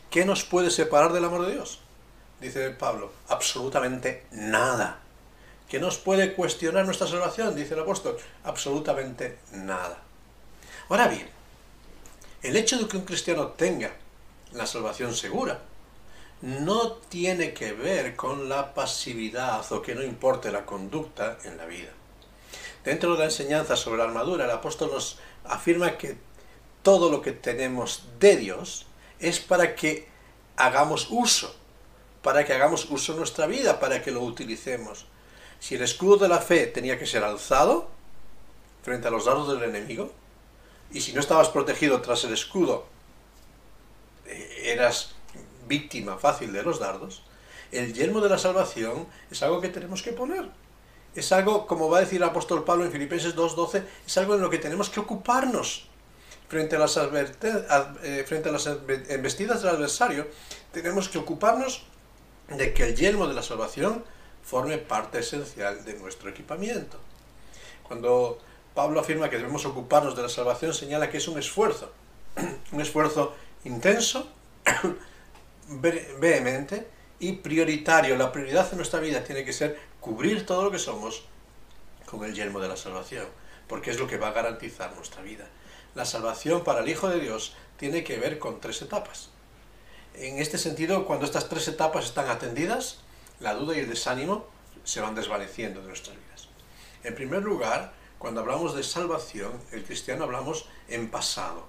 ¿Qué 0.10 0.25
nos 0.25 0.44
puede 0.44 0.72
separar 0.72 1.13
del 1.13 1.25
amor 1.25 1.46
de 1.46 1.54
Dios? 1.54 1.80
Dice 2.42 2.70
Pablo, 2.72 3.12
absolutamente 3.30 4.25
nada. 4.32 5.00
¿Qué 5.70 5.80
nos 5.80 5.98
puede 5.98 6.34
cuestionar 6.34 6.86
nuestra 6.86 7.08
salvación? 7.08 7.56
Dice 7.56 7.74
el 7.74 7.80
apóstol, 7.82 8.18
absolutamente 8.44 9.39
nada. 9.51 10.01
Ahora 10.89 11.08
bien, 11.08 11.27
el 12.44 12.56
hecho 12.56 12.77
de 12.77 12.88
que 12.88 12.98
un 12.98 13.06
cristiano 13.06 13.48
tenga 13.48 13.92
la 14.51 14.68
salvación 14.68 15.15
segura 15.15 15.60
no 16.42 16.94
tiene 16.94 17.54
que 17.54 17.74
ver 17.74 18.15
con 18.15 18.50
la 18.50 18.74
pasividad 18.74 19.72
o 19.72 19.82
que 19.82 19.96
no 19.96 20.04
importe 20.04 20.51
la 20.51 20.65
conducta 20.65 21.38
en 21.44 21.58
la 21.58 21.65
vida. 21.65 21.89
Dentro 22.84 23.13
de 23.13 23.20
la 23.20 23.25
enseñanza 23.25 23.75
sobre 23.75 23.98
la 23.98 24.04
armadura, 24.04 24.46
el 24.46 24.51
apóstol 24.51 24.92
nos 24.92 25.18
afirma 25.44 25.98
que 25.98 26.18
todo 26.84 27.10
lo 27.10 27.22
que 27.22 27.32
tenemos 27.32 28.04
de 28.20 28.38
Dios 28.38 28.86
es 29.20 29.39
para 29.39 29.75
que 29.75 30.08
hagamos 30.56 31.08
uso, 31.10 31.56
para 32.22 32.46
que 32.46 32.54
hagamos 32.54 32.89
uso 32.92 33.13
en 33.13 33.20
nuestra 33.20 33.48
vida, 33.48 33.80
para 33.80 34.04
que 34.04 34.12
lo 34.12 34.22
utilicemos. 34.22 35.08
Si 35.60 35.75
el 35.75 35.82
escudo 35.82 36.18
de 36.18 36.27
la 36.27 36.39
fe 36.39 36.68
tenía 36.68 37.00
que 37.00 37.08
ser 37.08 37.24
alzado 37.24 37.89
frente 38.84 39.08
a 39.08 39.12
los 39.12 39.25
dardos 39.25 39.48
del 39.48 39.68
enemigo, 39.68 40.12
y 40.92 41.01
si 41.01 41.12
no 41.13 41.22
estabas 41.22 41.50
protegido 41.50 42.01
tras 42.01 42.24
el 42.24 42.34
escudo, 42.34 42.86
eh, 44.27 44.74
eras 44.74 45.14
víctima 45.67 46.17
fácil 46.17 46.53
de 46.53 46.63
los 46.63 46.79
dardos, 46.79 47.24
el 47.72 47.93
yelmo 47.93 48.22
de 48.22 48.29
la 48.29 48.38
salvación 48.38 49.07
es 49.29 49.43
algo 49.43 49.62
que 49.62 49.69
tenemos 49.69 50.01
que 50.01 50.13
poner. 50.13 50.50
Es 51.15 51.31
algo, 51.31 51.65
como 51.65 51.89
va 51.89 52.00
a 52.00 52.01
decir 52.01 52.17
el 52.17 52.27
apóstol 52.27 52.63
Pablo 52.63 52.86
en 52.86 52.91
Filipenses 52.91 53.36
2.12, 53.36 53.84
es 54.05 54.17
algo 54.17 54.36
en 54.36 54.41
lo 54.41 54.50
que 54.50 54.57
tenemos 54.57 54.89
que 54.89 55.00
ocuparnos. 55.00 55.88
Frente 56.48 56.75
a, 56.75 56.79
las 56.79 56.98
eh, 56.98 58.24
frente 58.27 58.50
a 58.50 58.51
las 58.51 58.67
embestidas 58.67 59.63
del 59.63 59.72
adversario, 59.75 60.27
tenemos 60.72 61.10
que 61.10 61.17
ocuparnos 61.17 61.86
de 62.50 62.74
que 62.74 62.84
el 62.84 62.95
yelmo 62.95 63.27
de 63.27 63.34
la 63.34 63.41
salvación 63.41 64.03
forme 64.43 64.77
parte 64.77 65.19
esencial 65.19 65.84
de 65.84 65.95
nuestro 65.95 66.29
equipamiento. 66.29 67.00
Cuando 67.84 68.39
Pablo 68.75 69.00
afirma 69.00 69.29
que 69.29 69.38
debemos 69.38 69.65
ocuparnos 69.65 70.15
de 70.15 70.22
la 70.22 70.29
salvación, 70.29 70.74
señala 70.74 71.10
que 71.10 71.17
es 71.17 71.27
un 71.27 71.39
esfuerzo, 71.39 71.91
un 72.72 72.81
esfuerzo 72.81 73.34
intenso, 73.63 74.27
vehemente 75.67 76.88
y 77.19 77.34
prioritario. 77.34 78.17
La 78.17 78.31
prioridad 78.31 78.69
de 78.69 78.77
nuestra 78.77 79.00
vida 79.00 79.24
tiene 79.24 79.45
que 79.45 79.53
ser 79.53 79.79
cubrir 80.00 80.45
todo 80.45 80.63
lo 80.63 80.72
que 80.72 80.79
somos 80.79 81.25
con 82.05 82.24
el 82.24 82.34
yelmo 82.34 82.60
de 82.60 82.67
la 82.67 82.77
salvación, 82.77 83.25
porque 83.67 83.91
es 83.91 84.00
lo 84.00 84.07
que 84.07 84.17
va 84.17 84.27
a 84.29 84.34
garantizar 84.34 84.95
nuestra 84.95 85.22
vida. 85.22 85.48
La 85.95 86.05
salvación 86.05 86.63
para 86.63 86.81
el 86.81 86.89
Hijo 86.89 87.10
de 87.10 87.19
Dios 87.19 87.55
tiene 87.77 88.03
que 88.03 88.17
ver 88.17 88.38
con 88.38 88.60
tres 88.60 88.81
etapas. 88.81 89.29
En 90.13 90.39
este 90.39 90.57
sentido, 90.57 91.05
cuando 91.05 91.25
estas 91.25 91.50
tres 91.50 91.67
etapas 91.67 92.05
están 92.05 92.29
atendidas, 92.29 93.00
la 93.39 93.53
duda 93.53 93.75
y 93.75 93.79
el 93.79 93.89
desánimo 93.89 94.45
se 94.84 95.01
van 95.01 95.15
desvaneciendo 95.15 95.81
de 95.81 95.88
nuestras 95.88 96.15
vidas. 96.15 96.48
En 97.03 97.15
primer 97.15 97.43
lugar, 97.43 97.93
cuando 98.17 98.41
hablamos 98.41 98.75
de 98.75 98.84
salvación, 98.84 99.51
el 99.72 99.84
cristiano 99.84 100.24
hablamos 100.24 100.67
en 100.88 101.10
pasado. 101.10 101.67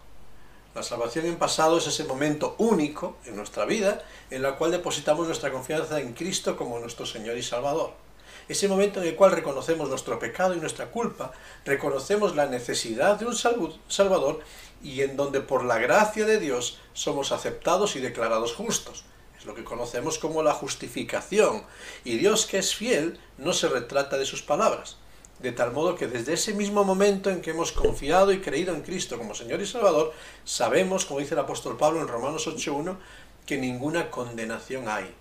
La 0.76 0.83
salvación 0.83 1.25
en 1.25 1.37
pasado 1.37 1.78
es 1.78 1.87
ese 1.87 2.04
momento 2.04 2.54
único 2.59 3.16
en 3.25 3.35
nuestra 3.35 3.64
vida 3.64 4.04
en 4.30 4.45
el 4.45 4.54
cual 4.56 4.73
depositamos 4.73 5.26
nuestra 5.26 5.50
confianza 5.50 5.99
en 6.02 6.12
Cristo 6.12 6.54
como 6.54 6.78
nuestro 6.78 7.06
Señor 7.06 7.38
y 7.38 7.42
Salvador. 7.42 7.95
Ese 8.47 8.68
momento 8.68 9.00
en 9.00 9.09
el 9.09 9.16
cual 9.16 9.33
reconocemos 9.33 9.88
nuestro 9.88 10.18
pecado 10.18 10.54
y 10.54 10.61
nuestra 10.61 10.90
culpa, 10.90 11.33
reconocemos 11.64 12.37
la 12.37 12.45
necesidad 12.45 13.18
de 13.18 13.25
un 13.25 13.35
Salvador 13.88 14.40
y 14.83 15.00
en 15.00 15.16
donde 15.16 15.40
por 15.40 15.64
la 15.64 15.78
gracia 15.78 16.26
de 16.26 16.38
Dios 16.38 16.78
somos 16.92 17.33
aceptados 17.33 17.97
y 17.97 18.00
declarados 18.00 18.52
justos 18.52 19.06
lo 19.47 19.54
que 19.54 19.64
conocemos 19.64 20.18
como 20.18 20.42
la 20.42 20.52
justificación. 20.52 21.62
Y 22.04 22.18
Dios 22.18 22.47
que 22.47 22.59
es 22.59 22.75
fiel 22.75 23.18
no 23.38 23.52
se 23.52 23.68
retrata 23.68 24.18
de 24.18 24.26
sus 24.26 24.42
palabras. 24.42 24.99
De 25.38 25.52
tal 25.52 25.73
modo 25.73 25.97
que 25.97 26.07
desde 26.07 26.33
ese 26.33 26.55
mismo 26.55 26.83
momento 26.85 27.31
en 27.31 27.43
que 27.43 27.50
hemos 27.50 27.73
confiado 27.73 28.33
y 28.33 28.40
creído 28.40 28.75
en 28.75 28.83
Cristo 28.83 29.19
como 29.19 29.35
Señor 29.35 29.61
y 29.61 29.66
Salvador, 29.66 30.14
sabemos, 30.45 31.05
como 31.05 31.21
dice 31.21 31.35
el 31.35 31.40
apóstol 31.40 31.76
Pablo 31.76 32.00
en 32.00 32.09
Romanos 32.09 32.47
8.1, 32.47 32.97
que 33.45 33.59
ninguna 33.59 34.11
condenación 34.11 34.88
hay 34.88 35.14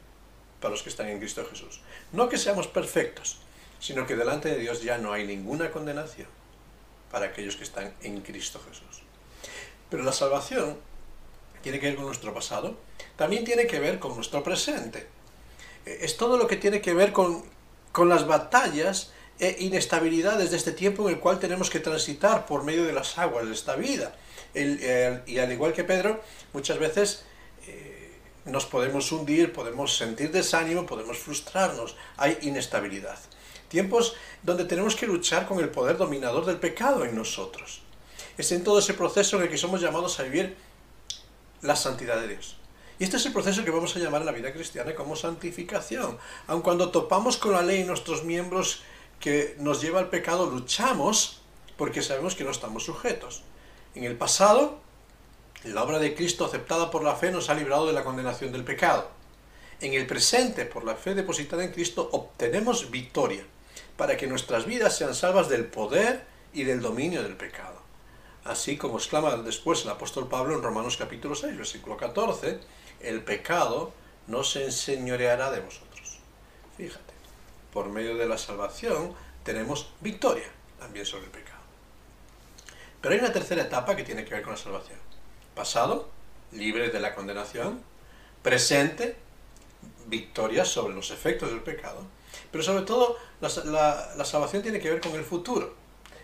para 0.61 0.71
los 0.71 0.83
que 0.83 0.89
están 0.89 1.09
en 1.09 1.19
Cristo 1.19 1.45
Jesús. 1.49 1.81
No 2.13 2.29
que 2.29 2.37
seamos 2.37 2.67
perfectos, 2.67 3.39
sino 3.79 4.07
que 4.07 4.15
delante 4.15 4.49
de 4.49 4.57
Dios 4.57 4.81
ya 4.81 4.97
no 4.97 5.11
hay 5.11 5.27
ninguna 5.27 5.69
condenación 5.69 6.27
para 7.11 7.27
aquellos 7.27 7.55
que 7.55 7.63
están 7.63 7.93
en 8.01 8.21
Cristo 8.21 8.59
Jesús. 8.67 9.03
Pero 9.89 10.03
la 10.03 10.11
salvación 10.11 10.77
tiene 11.61 11.79
que 11.79 11.87
ver 11.87 11.95
con 11.95 12.05
nuestro 12.05 12.33
pasado, 12.33 12.77
también 13.15 13.43
tiene 13.43 13.67
que 13.67 13.79
ver 13.79 13.99
con 13.99 14.15
nuestro 14.15 14.43
presente. 14.43 15.07
Eh, 15.85 15.99
es 16.01 16.17
todo 16.17 16.37
lo 16.37 16.47
que 16.47 16.57
tiene 16.57 16.81
que 16.81 16.93
ver 16.93 17.11
con, 17.11 17.43
con 17.91 18.09
las 18.09 18.25
batallas 18.25 19.11
e 19.39 19.57
inestabilidades 19.59 20.51
de 20.51 20.57
este 20.57 20.71
tiempo 20.71 21.07
en 21.07 21.15
el 21.15 21.19
cual 21.19 21.39
tenemos 21.39 21.69
que 21.69 21.79
transitar 21.79 22.45
por 22.45 22.63
medio 22.63 22.85
de 22.85 22.93
las 22.93 23.17
aguas 23.17 23.45
de 23.45 23.53
esta 23.53 23.75
vida. 23.75 24.15
y 24.53 25.37
al 25.37 25.51
igual 25.51 25.73
que 25.73 25.83
Pedro, 25.83 26.21
muchas 26.53 26.79
veces 26.79 27.23
eh, 27.67 28.13
nos 28.45 28.65
podemos 28.65 29.11
hundir, 29.11 29.51
podemos 29.51 29.97
sentir 29.97 30.31
desánimo, 30.31 30.85
podemos 30.85 31.17
frustrarnos, 31.17 31.95
hay 32.15 32.37
inestabilidad. 32.43 33.19
Tiempos 33.67 34.15
donde 34.43 34.63
tenemos 34.63 34.95
que 34.95 35.07
luchar 35.07 35.47
con 35.47 35.59
el 35.59 35.69
poder 35.69 35.97
dominador 35.97 36.45
del 36.45 36.57
pecado 36.57 37.03
en 37.03 37.15
nosotros. 37.15 37.81
Es 38.37 38.51
en 38.51 38.63
todo 38.63 38.79
ese 38.79 38.93
proceso 38.93 39.37
en 39.37 39.43
el 39.43 39.49
que 39.49 39.57
somos 39.57 39.81
llamados 39.81 40.19
a 40.19 40.23
vivir 40.23 40.55
la 41.61 41.75
santidad 41.75 42.21
de 42.21 42.29
Dios. 42.29 42.57
Y 42.99 43.03
este 43.03 43.17
es 43.17 43.25
el 43.25 43.33
proceso 43.33 43.65
que 43.65 43.71
vamos 43.71 43.95
a 43.95 43.99
llamar 43.99 44.21
en 44.21 44.27
la 44.27 44.31
vida 44.31 44.53
cristiana 44.53 44.95
como 44.95 45.15
santificación. 45.15 46.17
Aun 46.47 46.61
cuando 46.61 46.91
topamos 46.91 47.35
con 47.35 47.51
la 47.51 47.61
ley 47.61 47.81
en 47.81 47.87
nuestros 47.87 48.23
miembros 48.23 48.83
que 49.19 49.55
nos 49.59 49.81
lleva 49.81 49.99
al 49.99 50.09
pecado, 50.09 50.45
luchamos 50.45 51.41
porque 51.77 52.01
sabemos 52.01 52.35
que 52.35 52.43
no 52.43 52.51
estamos 52.51 52.83
sujetos. 52.83 53.43
En 53.95 54.03
el 54.03 54.15
pasado, 54.15 54.79
la 55.63 55.83
obra 55.83 55.99
de 55.99 56.15
Cristo 56.15 56.45
aceptada 56.45 56.91
por 56.91 57.03
la 57.03 57.15
fe 57.15 57.31
nos 57.31 57.49
ha 57.49 57.55
librado 57.55 57.87
de 57.87 57.93
la 57.93 58.03
condenación 58.03 58.51
del 58.51 58.63
pecado. 58.63 59.09
En 59.81 59.93
el 59.93 60.07
presente, 60.07 60.65
por 60.65 60.83
la 60.83 60.95
fe 60.95 61.15
depositada 61.15 61.63
en 61.63 61.71
Cristo, 61.71 62.09
obtenemos 62.11 62.91
victoria 62.91 63.43
para 63.97 64.15
que 64.15 64.27
nuestras 64.27 64.65
vidas 64.65 64.97
sean 64.97 65.15
salvas 65.15 65.49
del 65.49 65.65
poder 65.65 66.25
y 66.53 66.63
del 66.63 66.81
dominio 66.81 67.23
del 67.23 67.35
pecado. 67.35 67.81
Así 68.43 68.77
como 68.77 68.97
exclama 68.97 69.35
después 69.37 69.83
el 69.83 69.89
apóstol 69.89 70.29
Pablo 70.29 70.55
en 70.55 70.61
Romanos 70.61 70.97
capítulo 70.97 71.33
6, 71.33 71.57
versículo 71.57 71.97
14, 71.97 72.59
el 73.01 73.23
pecado 73.23 73.91
no 74.27 74.43
se 74.43 74.65
enseñoreará 74.65 75.51
de 75.51 75.61
vosotros. 75.61 76.19
Fíjate, 76.77 77.14
por 77.75 77.89
medio 77.89 78.15
de 78.15 78.25
la 78.25 78.37
salvación 78.37 79.13
tenemos 79.43 79.91
victoria 79.99 80.47
también 80.79 81.05
sobre 81.05 81.25
el 81.25 81.31
pecado. 81.31 81.59
Pero 83.01 83.13
hay 83.13 83.19
una 83.19 83.33
tercera 83.33 83.63
etapa 83.63 83.97
que 83.97 84.05
tiene 84.05 84.23
que 84.23 84.33
ver 84.33 84.43
con 84.43 84.53
la 84.53 84.57
salvación. 84.57 84.97
Pasado, 85.53 86.07
libre 86.53 86.89
de 86.89 87.01
la 87.01 87.13
condenación. 87.13 87.81
Presente, 88.41 89.17
victoria 90.07 90.63
sobre 90.63 90.95
los 90.95 91.11
efectos 91.11 91.49
del 91.49 91.63
pecado. 91.63 91.99
Pero 92.49 92.63
sobre 92.63 92.85
todo, 92.85 93.17
la, 93.41 94.13
la 94.15 94.23
salvación 94.23 94.63
tiene 94.63 94.79
que 94.79 94.89
ver 94.89 95.01
con 95.01 95.13
el 95.15 95.25
futuro 95.25 95.75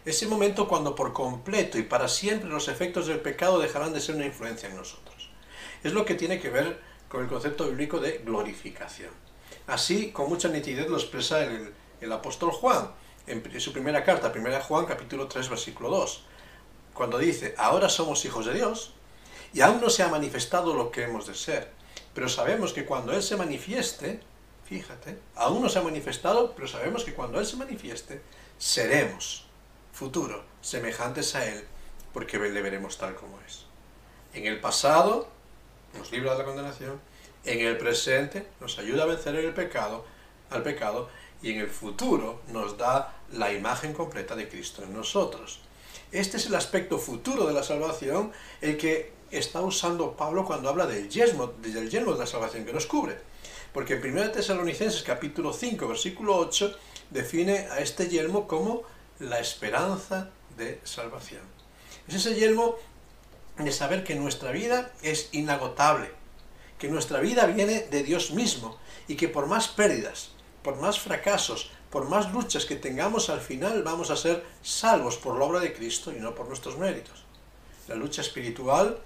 ese 0.06 0.26
momento 0.28 0.70
cuando 0.70 0.96
por 0.96 1.12
completo 1.14 1.78
y 1.78 1.84
para 1.84 2.08
siempre 2.08 2.50
los 2.50 2.70
efectos 2.70 3.08
del 3.08 3.20
pecado 3.20 3.60
dejarán 3.60 3.94
de 3.94 4.00
ser 4.00 4.16
una 4.16 4.26
influencia 4.26 4.70
en 4.70 4.78
nosotros. 4.78 5.30
Es 5.84 5.92
lo 5.92 6.06
que 6.06 6.16
tiene 6.16 6.40
que 6.40 6.50
ver 6.50 6.80
con 7.10 7.22
el 7.22 7.28
concepto 7.28 7.68
bíblico 7.68 8.00
de 8.00 8.20
glorificación. 8.20 9.12
Así, 9.68 10.12
con 10.12 10.30
mucha 10.30 10.50
nitidez 10.50 10.90
lo 10.90 10.98
expresa 10.98 11.44
el, 11.44 12.12
apóstol 12.12 12.52
Juan 12.52 12.92
en, 13.28 13.62
su 13.62 13.72
primera 13.72 14.04
carta, 14.04 14.32
1 14.36 14.62
Juan 14.62 14.86
capítulo 14.86 15.28
3, 15.28 15.50
versículo 15.50 15.90
2, 15.90 16.24
cuando 16.94 17.18
dice, 17.18 17.54
ahora 17.58 17.88
somos 17.90 18.26
hijos 18.26 18.46
de 18.48 18.56
Dios, 18.56 18.94
y 19.54 19.62
aún 19.62 19.80
no 19.80 19.90
se 19.90 20.04
ha 20.04 20.08
manifestado 20.08 20.74
lo 20.74 20.92
que 20.92 21.04
hemos 21.04 21.28
de 21.28 21.36
ser, 21.36 21.72
pero 22.14 22.28
sabemos 22.28 22.74
que 22.74 22.86
cuando 22.86 23.14
Él 23.14 23.22
se 23.22 23.38
manifieste, 23.38 24.20
fíjate, 24.66 25.18
aún 25.36 25.62
no 25.62 25.70
se 25.70 25.80
ha 25.80 25.84
manifestado, 25.84 26.54
pero 26.56 26.68
sabemos 26.68 27.04
que 27.04 27.14
cuando 27.14 27.40
Él 27.40 27.46
se 27.46 27.58
manifieste, 27.58 28.22
seremos, 28.58 29.48
futuro, 29.94 30.44
semejantes 30.62 31.36
a 31.36 31.46
Él, 31.46 31.66
porque 32.14 32.40
le 32.40 32.62
veremos 32.62 32.98
tal 32.98 33.16
como 33.16 33.40
es. 33.48 33.66
En 34.34 34.46
el 34.46 34.60
pasado 34.60 35.28
nos 35.98 36.12
libra 36.12 36.34
de 36.34 36.40
la 36.40 36.46
condenación, 36.46 37.00
en 37.46 37.60
el 37.60 37.78
presente 37.78 38.48
nos 38.60 38.78
ayuda 38.78 39.04
a 39.04 39.08
vencer 39.08 39.36
el 39.36 39.54
pecado, 39.54 40.06
al 40.50 40.64
pecado, 40.64 41.10
y 41.42 41.52
en 41.52 41.60
el 41.60 41.70
futuro 41.70 42.42
nos 42.50 42.78
da 42.78 43.16
la 43.34 43.52
imagen 43.52 43.94
completa 43.94 44.36
de 44.36 44.48
Cristo 44.48 44.84
en 44.84 44.94
nosotros. 44.94 45.60
Este 46.12 46.38
es 46.38 46.46
el 46.46 46.56
aspecto 46.56 46.98
futuro 46.98 47.48
de 47.48 47.54
la 47.54 47.64
salvación, 47.64 48.32
el 48.62 48.78
que 48.78 49.14
está 49.32 49.62
usando 49.62 50.16
Pablo 50.16 50.46
cuando 50.46 50.70
habla 50.70 50.86
del 50.86 51.10
yelmo, 51.10 51.48
del 51.48 51.90
yelmo 51.90 52.14
de 52.14 52.20
la 52.20 52.28
salvación 52.28 52.66
que 52.66 52.74
nos 52.74 52.86
cubre. 52.86 53.18
Porque 53.74 53.94
en 53.94 54.06
1 54.06 54.32
Tesalonicenses 54.32 55.04
capítulo 55.04 55.54
5, 55.54 55.88
versículo 55.88 56.36
8, 56.38 56.78
define 57.10 57.68
a 57.72 57.80
este 57.80 58.10
yelmo 58.10 58.48
como 58.48 58.84
la 59.20 59.40
esperanza 59.40 60.30
de 60.58 60.80
salvación. 60.84 61.42
Es 62.08 62.16
ese 62.16 62.36
yelmo 62.36 62.76
de 63.58 63.72
saber 63.72 64.04
que 64.04 64.16
nuestra 64.16 64.52
vida 64.52 64.92
es 65.02 65.30
inagotable, 65.32 66.12
que 66.82 66.88
nuestra 66.88 67.20
vida 67.20 67.46
viene 67.46 67.82
de 67.92 68.02
Dios 68.02 68.32
mismo 68.32 68.76
y 69.08 69.16
que 69.16 69.28
por 69.28 69.46
más 69.46 69.68
pérdidas, 69.68 70.32
por 70.64 70.78
más 70.78 71.00
fracasos, 71.00 71.70
por 71.92 72.10
más 72.10 72.34
luchas 72.34 72.66
que 72.66 72.76
tengamos, 72.76 73.30
al 73.30 73.40
final 73.40 73.84
vamos 73.84 74.10
a 74.10 74.16
ser 74.16 74.44
salvos 74.64 75.16
por 75.18 75.38
la 75.38 75.46
obra 75.46 75.60
de 75.60 75.74
Cristo 75.74 76.12
y 76.12 76.20
no 76.20 76.34
por 76.34 76.48
nuestros 76.48 76.80
méritos. 76.80 77.24
La 77.88 77.94
lucha 77.94 78.22
espiritual, 78.22 78.98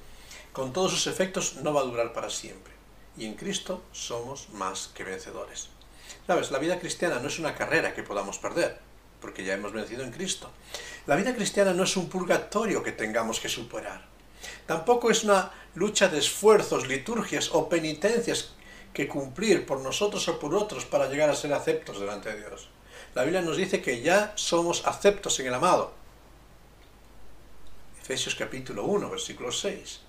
con 0.53 0.71
todos 0.71 0.91
sus 0.91 1.07
efectos, 1.07 1.57
no 1.63 1.73
va 1.73 1.81
a 1.81 1.83
durar 1.83 2.13
para 2.13 2.29
siempre. 2.29 2.71
Y 3.17 3.25
en 3.25 3.33
Cristo 3.33 3.83
somos 3.91 4.47
más 4.53 4.91
que 4.95 5.03
vencedores. 5.03 5.67
Sabes, 6.27 6.51
la 6.51 6.59
vida 6.59 6.79
cristiana 6.79 7.19
no 7.19 7.27
es 7.27 7.39
una 7.39 7.55
carrera 7.55 7.93
que 7.93 8.03
podamos 8.03 8.37
perder, 8.37 8.79
porque 9.19 9.43
ya 9.43 9.53
hemos 9.53 9.73
vencido 9.73 10.05
en 10.05 10.13
Cristo. 10.13 10.49
La 11.07 11.17
vida 11.17 11.35
cristiana 11.35 11.73
no 11.73 11.83
es 11.83 11.97
un 11.97 12.07
purgatorio 12.07 12.83
que 12.83 12.93
tengamos 12.93 13.41
que 13.41 13.49
superar. 13.49 14.14
Tampoco 14.65 15.11
es 15.11 15.23
una 15.23 15.51
lucha 15.75 16.07
de 16.07 16.19
esfuerzos, 16.19 16.87
liturgias 16.87 17.49
o 17.53 17.69
penitencias 17.69 18.53
que 18.93 19.07
cumplir 19.07 19.65
por 19.65 19.81
nosotros 19.81 20.27
o 20.27 20.39
por 20.39 20.55
otros 20.55 20.85
para 20.85 21.09
llegar 21.09 21.29
a 21.29 21.35
ser 21.35 21.53
aceptos 21.53 21.99
delante 21.99 22.33
de 22.33 22.39
Dios. 22.39 22.69
La 23.13 23.23
Biblia 23.23 23.41
nos 23.41 23.57
dice 23.57 23.81
que 23.81 24.01
ya 24.01 24.33
somos 24.35 24.85
aceptos 24.87 25.39
en 25.39 25.47
el 25.47 25.53
amado. 25.53 25.93
Efesios 28.01 28.35
capítulo 28.35 28.85
1, 28.85 29.09
versículo 29.09 29.51
6. 29.51 30.01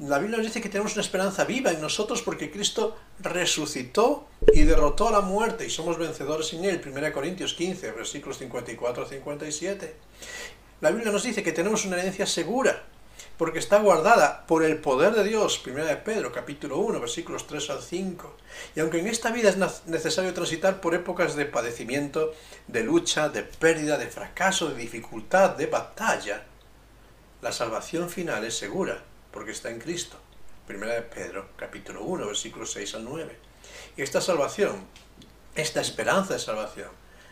La 0.00 0.18
Biblia 0.18 0.38
nos 0.38 0.46
dice 0.46 0.62
que 0.62 0.68
tenemos 0.68 0.94
una 0.94 1.02
esperanza 1.02 1.44
viva 1.44 1.70
en 1.70 1.80
nosotros 1.80 2.22
porque 2.22 2.50
Cristo 2.50 2.96
resucitó 3.18 4.28
y 4.54 4.62
derrotó 4.62 5.08
a 5.08 5.12
la 5.12 5.20
muerte 5.20 5.66
y 5.66 5.70
somos 5.70 5.98
vencedores 5.98 6.52
en 6.54 6.64
él. 6.64 6.80
1 6.84 7.12
Corintios 7.12 7.54
15, 7.54 7.92
versículos 7.92 8.38
54 8.38 9.04
a 9.04 9.08
57. 9.08 9.96
La 10.80 10.90
Biblia 10.90 11.12
nos 11.12 11.24
dice 11.24 11.42
que 11.42 11.52
tenemos 11.52 11.84
una 11.84 11.98
herencia 11.98 12.26
segura 12.26 12.84
porque 13.40 13.58
está 13.58 13.78
guardada 13.78 14.44
por 14.46 14.62
el 14.62 14.76
poder 14.82 15.14
de 15.14 15.24
Dios, 15.24 15.62
1 15.66 15.86
de 15.86 15.96
Pedro, 15.96 16.30
capítulo 16.30 16.76
1, 16.76 17.00
versículos 17.00 17.46
3 17.46 17.70
al 17.70 17.80
5. 17.80 18.36
Y 18.76 18.80
aunque 18.80 18.98
en 18.98 19.06
esta 19.06 19.30
vida 19.30 19.48
es 19.48 19.86
necesario 19.86 20.34
transitar 20.34 20.82
por 20.82 20.94
épocas 20.94 21.36
de 21.36 21.46
padecimiento, 21.46 22.34
de 22.66 22.82
lucha, 22.82 23.30
de 23.30 23.42
pérdida, 23.42 23.96
de 23.96 24.08
fracaso, 24.08 24.68
de 24.68 24.76
dificultad, 24.76 25.56
de 25.56 25.64
batalla, 25.64 26.44
la 27.40 27.50
salvación 27.50 28.10
final 28.10 28.44
es 28.44 28.58
segura, 28.58 29.02
porque 29.30 29.52
está 29.52 29.70
en 29.70 29.80
Cristo. 29.80 30.18
1 30.68 30.86
de 30.86 31.00
Pedro, 31.00 31.48
capítulo 31.56 32.02
1, 32.02 32.26
versículos 32.26 32.72
6 32.72 32.96
al 32.96 33.04
9. 33.04 33.38
Y 33.96 34.02
esta 34.02 34.20
salvación, 34.20 34.84
esta 35.54 35.80
esperanza 35.80 36.34
de 36.34 36.40
salvación, 36.40 36.90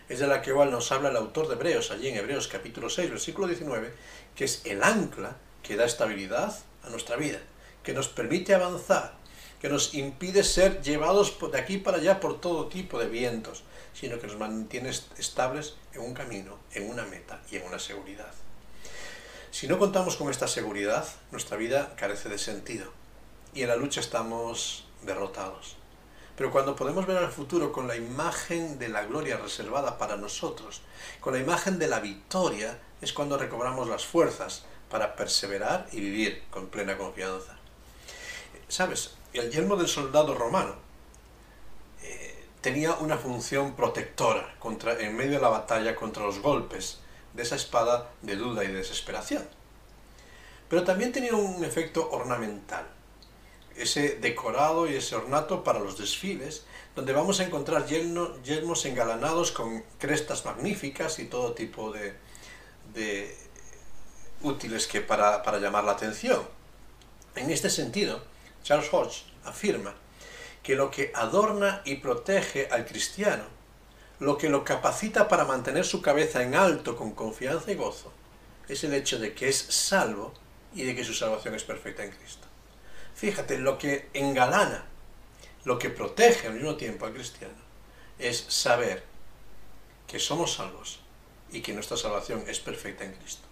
es 0.08 0.20
de 0.20 0.26
la 0.26 0.40
que 0.40 0.52
igual 0.52 0.70
nos 0.70 0.90
habla 0.90 1.10
el 1.10 1.16
autor 1.16 1.48
de 1.48 1.54
Hebreos, 1.56 1.90
allí 1.90 2.08
en 2.08 2.16
Hebreos 2.16 2.48
capítulo 2.48 2.88
6, 2.88 3.10
versículo 3.10 3.46
19, 3.46 3.92
que 4.34 4.46
es 4.46 4.62
el 4.64 4.82
ancla 4.82 5.36
que 5.68 5.76
da 5.76 5.84
estabilidad 5.84 6.56
a 6.82 6.88
nuestra 6.88 7.16
vida, 7.16 7.40
que 7.84 7.92
nos 7.92 8.08
permite 8.08 8.54
avanzar, 8.54 9.12
que 9.60 9.68
nos 9.68 9.92
impide 9.92 10.42
ser 10.42 10.80
llevados 10.80 11.36
de 11.52 11.58
aquí 11.60 11.76
para 11.76 11.98
allá 11.98 12.20
por 12.20 12.40
todo 12.40 12.68
tipo 12.68 12.98
de 12.98 13.06
vientos, 13.06 13.64
sino 13.92 14.18
que 14.18 14.28
nos 14.28 14.38
mantiene 14.38 14.88
estables 14.88 15.76
en 15.92 16.00
un 16.00 16.14
camino, 16.14 16.56
en 16.72 16.88
una 16.88 17.04
meta 17.04 17.42
y 17.50 17.56
en 17.56 17.66
una 17.66 17.78
seguridad. 17.78 18.32
Si 19.50 19.68
no 19.68 19.78
contamos 19.78 20.16
con 20.16 20.30
esta 20.30 20.48
seguridad, 20.48 21.06
nuestra 21.32 21.58
vida 21.58 21.94
carece 21.96 22.30
de 22.30 22.38
sentido 22.38 22.90
y 23.52 23.60
en 23.60 23.68
la 23.68 23.76
lucha 23.76 24.00
estamos 24.00 24.86
derrotados. 25.02 25.76
Pero 26.34 26.50
cuando 26.50 26.76
podemos 26.76 27.06
ver 27.06 27.18
al 27.18 27.30
futuro 27.30 27.72
con 27.72 27.88
la 27.88 27.96
imagen 27.96 28.78
de 28.78 28.88
la 28.88 29.04
gloria 29.04 29.36
reservada 29.36 29.98
para 29.98 30.16
nosotros, 30.16 30.80
con 31.20 31.34
la 31.34 31.40
imagen 31.40 31.78
de 31.78 31.88
la 31.88 32.00
victoria, 32.00 32.78
es 33.02 33.12
cuando 33.12 33.36
recobramos 33.36 33.86
las 33.88 34.06
fuerzas 34.06 34.64
para 34.90 35.16
perseverar 35.16 35.88
y 35.92 36.00
vivir 36.00 36.44
con 36.50 36.66
plena 36.68 36.96
confianza. 36.96 37.56
¿Sabes? 38.68 39.14
El 39.32 39.50
yelmo 39.50 39.76
del 39.76 39.88
soldado 39.88 40.34
romano 40.34 40.74
eh, 42.02 42.44
tenía 42.60 42.94
una 42.94 43.18
función 43.18 43.74
protectora 43.74 44.54
contra, 44.58 44.98
en 44.98 45.16
medio 45.16 45.32
de 45.32 45.40
la 45.40 45.48
batalla 45.48 45.94
contra 45.94 46.24
los 46.24 46.40
golpes 46.40 47.00
de 47.34 47.42
esa 47.42 47.56
espada 47.56 48.10
de 48.22 48.36
duda 48.36 48.64
y 48.64 48.68
desesperación. 48.68 49.46
Pero 50.68 50.84
también 50.84 51.12
tenía 51.12 51.34
un 51.34 51.64
efecto 51.64 52.10
ornamental, 52.10 52.86
ese 53.76 54.16
decorado 54.16 54.86
y 54.86 54.96
ese 54.96 55.16
ornato 55.16 55.64
para 55.64 55.78
los 55.78 55.96
desfiles, 55.96 56.64
donde 56.94 57.12
vamos 57.12 57.40
a 57.40 57.44
encontrar 57.44 57.86
yelmos 57.86 58.84
engalanados 58.84 59.52
con 59.52 59.82
crestas 59.98 60.44
magníficas 60.44 61.18
y 61.20 61.26
todo 61.26 61.54
tipo 61.54 61.92
de, 61.92 62.14
de 62.92 63.36
útiles 64.42 64.86
que 64.86 65.00
para, 65.00 65.42
para 65.42 65.58
llamar 65.58 65.84
la 65.84 65.92
atención. 65.92 66.42
En 67.34 67.50
este 67.50 67.70
sentido, 67.70 68.22
Charles 68.62 68.92
Hodge 68.92 69.24
afirma 69.44 69.94
que 70.62 70.74
lo 70.74 70.90
que 70.90 71.12
adorna 71.14 71.82
y 71.84 71.96
protege 71.96 72.68
al 72.70 72.84
cristiano, 72.84 73.44
lo 74.20 74.36
que 74.36 74.48
lo 74.48 74.64
capacita 74.64 75.28
para 75.28 75.44
mantener 75.44 75.84
su 75.84 76.02
cabeza 76.02 76.42
en 76.42 76.54
alto 76.54 76.96
con 76.96 77.12
confianza 77.12 77.70
y 77.70 77.76
gozo, 77.76 78.12
es 78.68 78.84
el 78.84 78.92
hecho 78.94 79.18
de 79.18 79.34
que 79.34 79.48
es 79.48 79.56
salvo 79.56 80.34
y 80.74 80.84
de 80.84 80.94
que 80.94 81.04
su 81.04 81.14
salvación 81.14 81.54
es 81.54 81.64
perfecta 81.64 82.04
en 82.04 82.10
Cristo. 82.10 82.46
Fíjate, 83.14 83.58
lo 83.58 83.78
que 83.78 84.10
engalana, 84.12 84.84
lo 85.64 85.78
que 85.78 85.90
protege 85.90 86.48
al 86.48 86.54
mismo 86.54 86.76
tiempo 86.76 87.06
al 87.06 87.14
cristiano, 87.14 87.54
es 88.18 88.44
saber 88.48 89.04
que 90.06 90.18
somos 90.18 90.54
salvos 90.54 91.00
y 91.50 91.62
que 91.62 91.72
nuestra 91.72 91.96
salvación 91.96 92.44
es 92.46 92.60
perfecta 92.60 93.04
en 93.04 93.12
Cristo. 93.12 93.47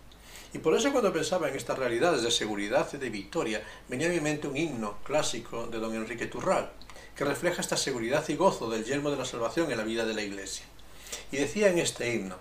Y 0.56 0.58
por 0.58 0.74
eso 0.74 0.90
cuando 0.90 1.12
pensaba 1.12 1.50
en 1.50 1.54
estas 1.54 1.78
realidades 1.78 2.22
de 2.22 2.30
seguridad 2.30 2.88
y 2.94 2.96
de 2.96 3.10
victoria, 3.10 3.62
venía 3.90 4.06
a 4.06 4.10
mi 4.10 4.20
mente 4.20 4.48
un 4.48 4.56
himno 4.56 4.96
clásico 5.04 5.66
de 5.66 5.78
don 5.78 5.94
Enrique 5.94 6.24
Turral, 6.24 6.72
que 7.14 7.26
refleja 7.26 7.60
esta 7.60 7.76
seguridad 7.76 8.26
y 8.28 8.36
gozo 8.36 8.70
del 8.70 8.86
yelmo 8.86 9.10
de 9.10 9.18
la 9.18 9.26
salvación 9.26 9.70
en 9.70 9.76
la 9.76 9.84
vida 9.84 10.06
de 10.06 10.14
la 10.14 10.22
Iglesia. 10.22 10.64
Y 11.30 11.36
decía 11.36 11.68
en 11.68 11.78
este 11.78 12.14
himno, 12.14 12.36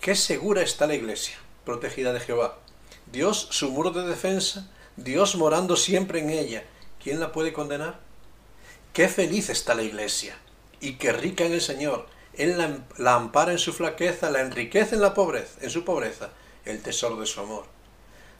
qué 0.00 0.14
segura 0.14 0.62
está 0.62 0.86
la 0.86 0.94
Iglesia, 0.94 1.36
protegida 1.64 2.12
de 2.12 2.20
Jehová. 2.20 2.60
Dios 3.10 3.48
su 3.50 3.72
muro 3.72 3.90
de 3.90 4.06
defensa, 4.06 4.70
Dios 4.94 5.34
morando 5.34 5.74
siempre 5.74 6.20
en 6.20 6.30
ella. 6.30 6.62
¿Quién 7.02 7.18
la 7.18 7.32
puede 7.32 7.52
condenar? 7.52 7.98
Qué 8.92 9.08
feliz 9.08 9.50
está 9.50 9.74
la 9.74 9.82
Iglesia, 9.82 10.38
y 10.80 10.92
qué 10.92 11.10
rica 11.10 11.44
en 11.44 11.54
el 11.54 11.60
Señor. 11.60 12.06
Él 12.34 12.56
la, 12.98 13.14
ampara 13.16 13.50
en 13.50 13.58
su 13.58 13.72
flaqueza, 13.72 14.30
la 14.30 14.42
enriquece 14.42 14.94
en 14.94 15.00
la 15.00 15.12
pobreza, 15.12 15.58
en 15.60 15.70
su 15.70 15.84
pobreza, 15.84 16.30
el 16.66 16.82
tesoro 16.82 17.16
de 17.16 17.26
su 17.26 17.40
amor. 17.40 17.64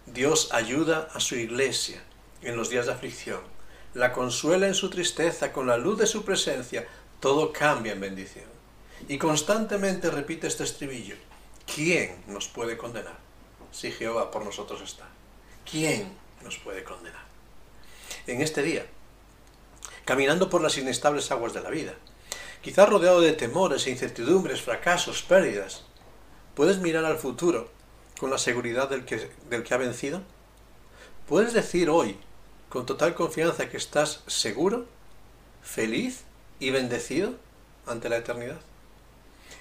Dios 0.04 0.50
ayuda 0.52 1.08
a 1.14 1.20
su 1.20 1.36
iglesia 1.36 2.02
en 2.42 2.56
los 2.56 2.68
días 2.68 2.86
de 2.86 2.92
aflicción, 2.92 3.40
la 3.94 4.12
consuela 4.12 4.66
en 4.66 4.74
su 4.74 4.90
tristeza 4.90 5.52
con 5.52 5.66
la 5.66 5.78
luz 5.78 5.98
de 5.98 6.06
su 6.06 6.24
presencia, 6.24 6.86
todo 7.18 7.52
cambia 7.52 7.92
en 7.92 8.00
bendición. 8.00 8.44
Y 9.08 9.18
constantemente 9.18 10.10
repite 10.10 10.46
este 10.46 10.64
estribillo, 10.64 11.16
¿quién 11.72 12.22
nos 12.26 12.48
puede 12.48 12.76
condenar? 12.76 13.18
Si 13.72 13.90
Jehová 13.90 14.30
por 14.30 14.44
nosotros 14.44 14.82
está. 14.82 15.08
¿Quién 15.68 16.12
nos 16.44 16.58
puede 16.58 16.84
condenar? 16.84 17.24
En 18.26 18.40
este 18.42 18.62
día, 18.62 18.86
caminando 20.04 20.48
por 20.48 20.62
las 20.62 20.78
inestables 20.78 21.30
aguas 21.30 21.52
de 21.52 21.62
la 21.62 21.70
vida, 21.70 21.94
quizás 22.62 22.88
rodeado 22.88 23.20
de 23.20 23.32
temores 23.32 23.86
e 23.86 23.90
incertidumbres, 23.90 24.62
fracasos, 24.62 25.22
pérdidas, 25.22 25.84
puedes 26.54 26.78
mirar 26.78 27.04
al 27.04 27.18
futuro 27.18 27.75
con 28.18 28.30
la 28.30 28.38
seguridad 28.38 28.88
del 28.88 29.04
que, 29.04 29.30
del 29.50 29.62
que 29.62 29.74
ha 29.74 29.78
vencido? 29.78 30.22
¿Puedes 31.28 31.52
decir 31.52 31.90
hoy, 31.90 32.18
con 32.68 32.86
total 32.86 33.14
confianza, 33.14 33.68
que 33.68 33.76
estás 33.76 34.22
seguro, 34.26 34.86
feliz 35.62 36.24
y 36.60 36.70
bendecido 36.70 37.34
ante 37.86 38.08
la 38.08 38.18
eternidad. 38.18 38.60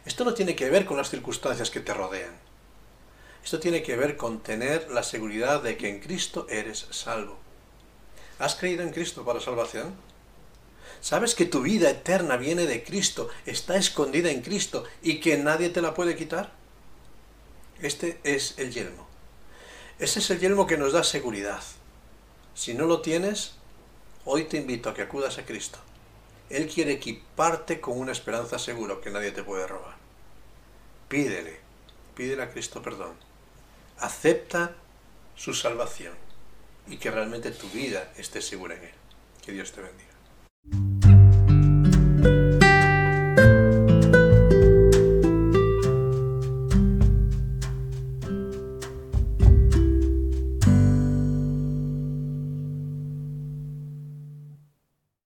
Esto 0.06 0.24
no 0.24 0.34
tiene 0.34 0.56
que 0.56 0.70
ver 0.70 0.86
con 0.86 0.98
las 0.98 1.10
circunstancias 1.10 1.72
que 1.72 1.80
te 1.80 1.94
rodean. 1.94 2.36
Esto 3.44 3.60
tiene 3.60 3.84
que 3.84 3.96
ver 3.96 4.18
con 4.18 4.40
tener 4.40 4.90
la 4.92 5.04
seguridad 5.04 5.62
de 5.62 5.78
que 5.78 5.90
en 5.90 6.00
Cristo 6.00 6.48
eres 6.50 6.88
salvo. 6.92 7.38
¿Has 8.40 8.56
creído 8.56 8.84
en 8.84 8.92
Cristo 8.92 9.24
para 9.24 9.40
salvación? 9.40 9.94
¿Sabes 11.02 11.36
que 11.36 11.46
tu 11.46 11.62
vida 11.62 11.90
eterna 11.90 12.38
viene 12.38 12.66
de 12.66 12.84
Cristo, 12.84 13.30
está 13.46 13.78
escondida 13.78 14.32
en 14.32 14.42
Cristo 14.42 14.84
y 15.04 15.20
que 15.20 15.38
nadie 15.38 15.70
te 15.70 15.82
la 15.82 15.94
puede 15.94 16.16
quitar? 16.16 16.52
Este 17.82 18.20
es 18.24 18.58
el 18.58 18.72
yelmo. 18.72 19.08
Ese 20.00 20.20
es 20.20 20.30
el 20.30 20.40
yelmo 20.40 20.68
que 20.68 20.78
nos 20.78 20.94
da 20.94 21.04
seguridad. 21.04 21.62
Si 22.54 22.74
no 22.74 22.86
lo 22.86 23.02
tienes, 23.02 23.56
hoy 24.24 24.46
te 24.46 24.58
invito 24.58 24.90
a 24.90 24.94
que 24.94 25.02
acudas 25.02 25.38
a 25.38 25.46
Cristo. 25.46 25.80
Él 26.50 26.68
quiere 26.68 26.94
equiparte 26.94 27.82
con 27.82 28.00
una 28.00 28.12
esperanza 28.12 28.60
segura 28.60 28.96
que 29.04 29.10
nadie 29.10 29.32
te 29.32 29.44
puede 29.44 29.68
robar. 29.68 29.96
Pídele, 31.10 31.60
pídele 32.16 32.44
a 32.44 32.52
Cristo 32.52 32.82
perdón. 32.82 33.14
Acepta 34.00 34.76
su 35.36 35.54
salvación 35.54 36.14
y 36.88 36.98
que 36.98 37.12
realmente 37.12 37.52
tu 37.52 37.68
vida 37.70 38.12
esté 38.18 38.42
segura 38.42 38.76
en 38.76 38.84
Él. 38.84 38.94
Que 39.44 39.52
Dios 39.52 39.72
te 39.72 39.82
bendiga. 39.82 40.95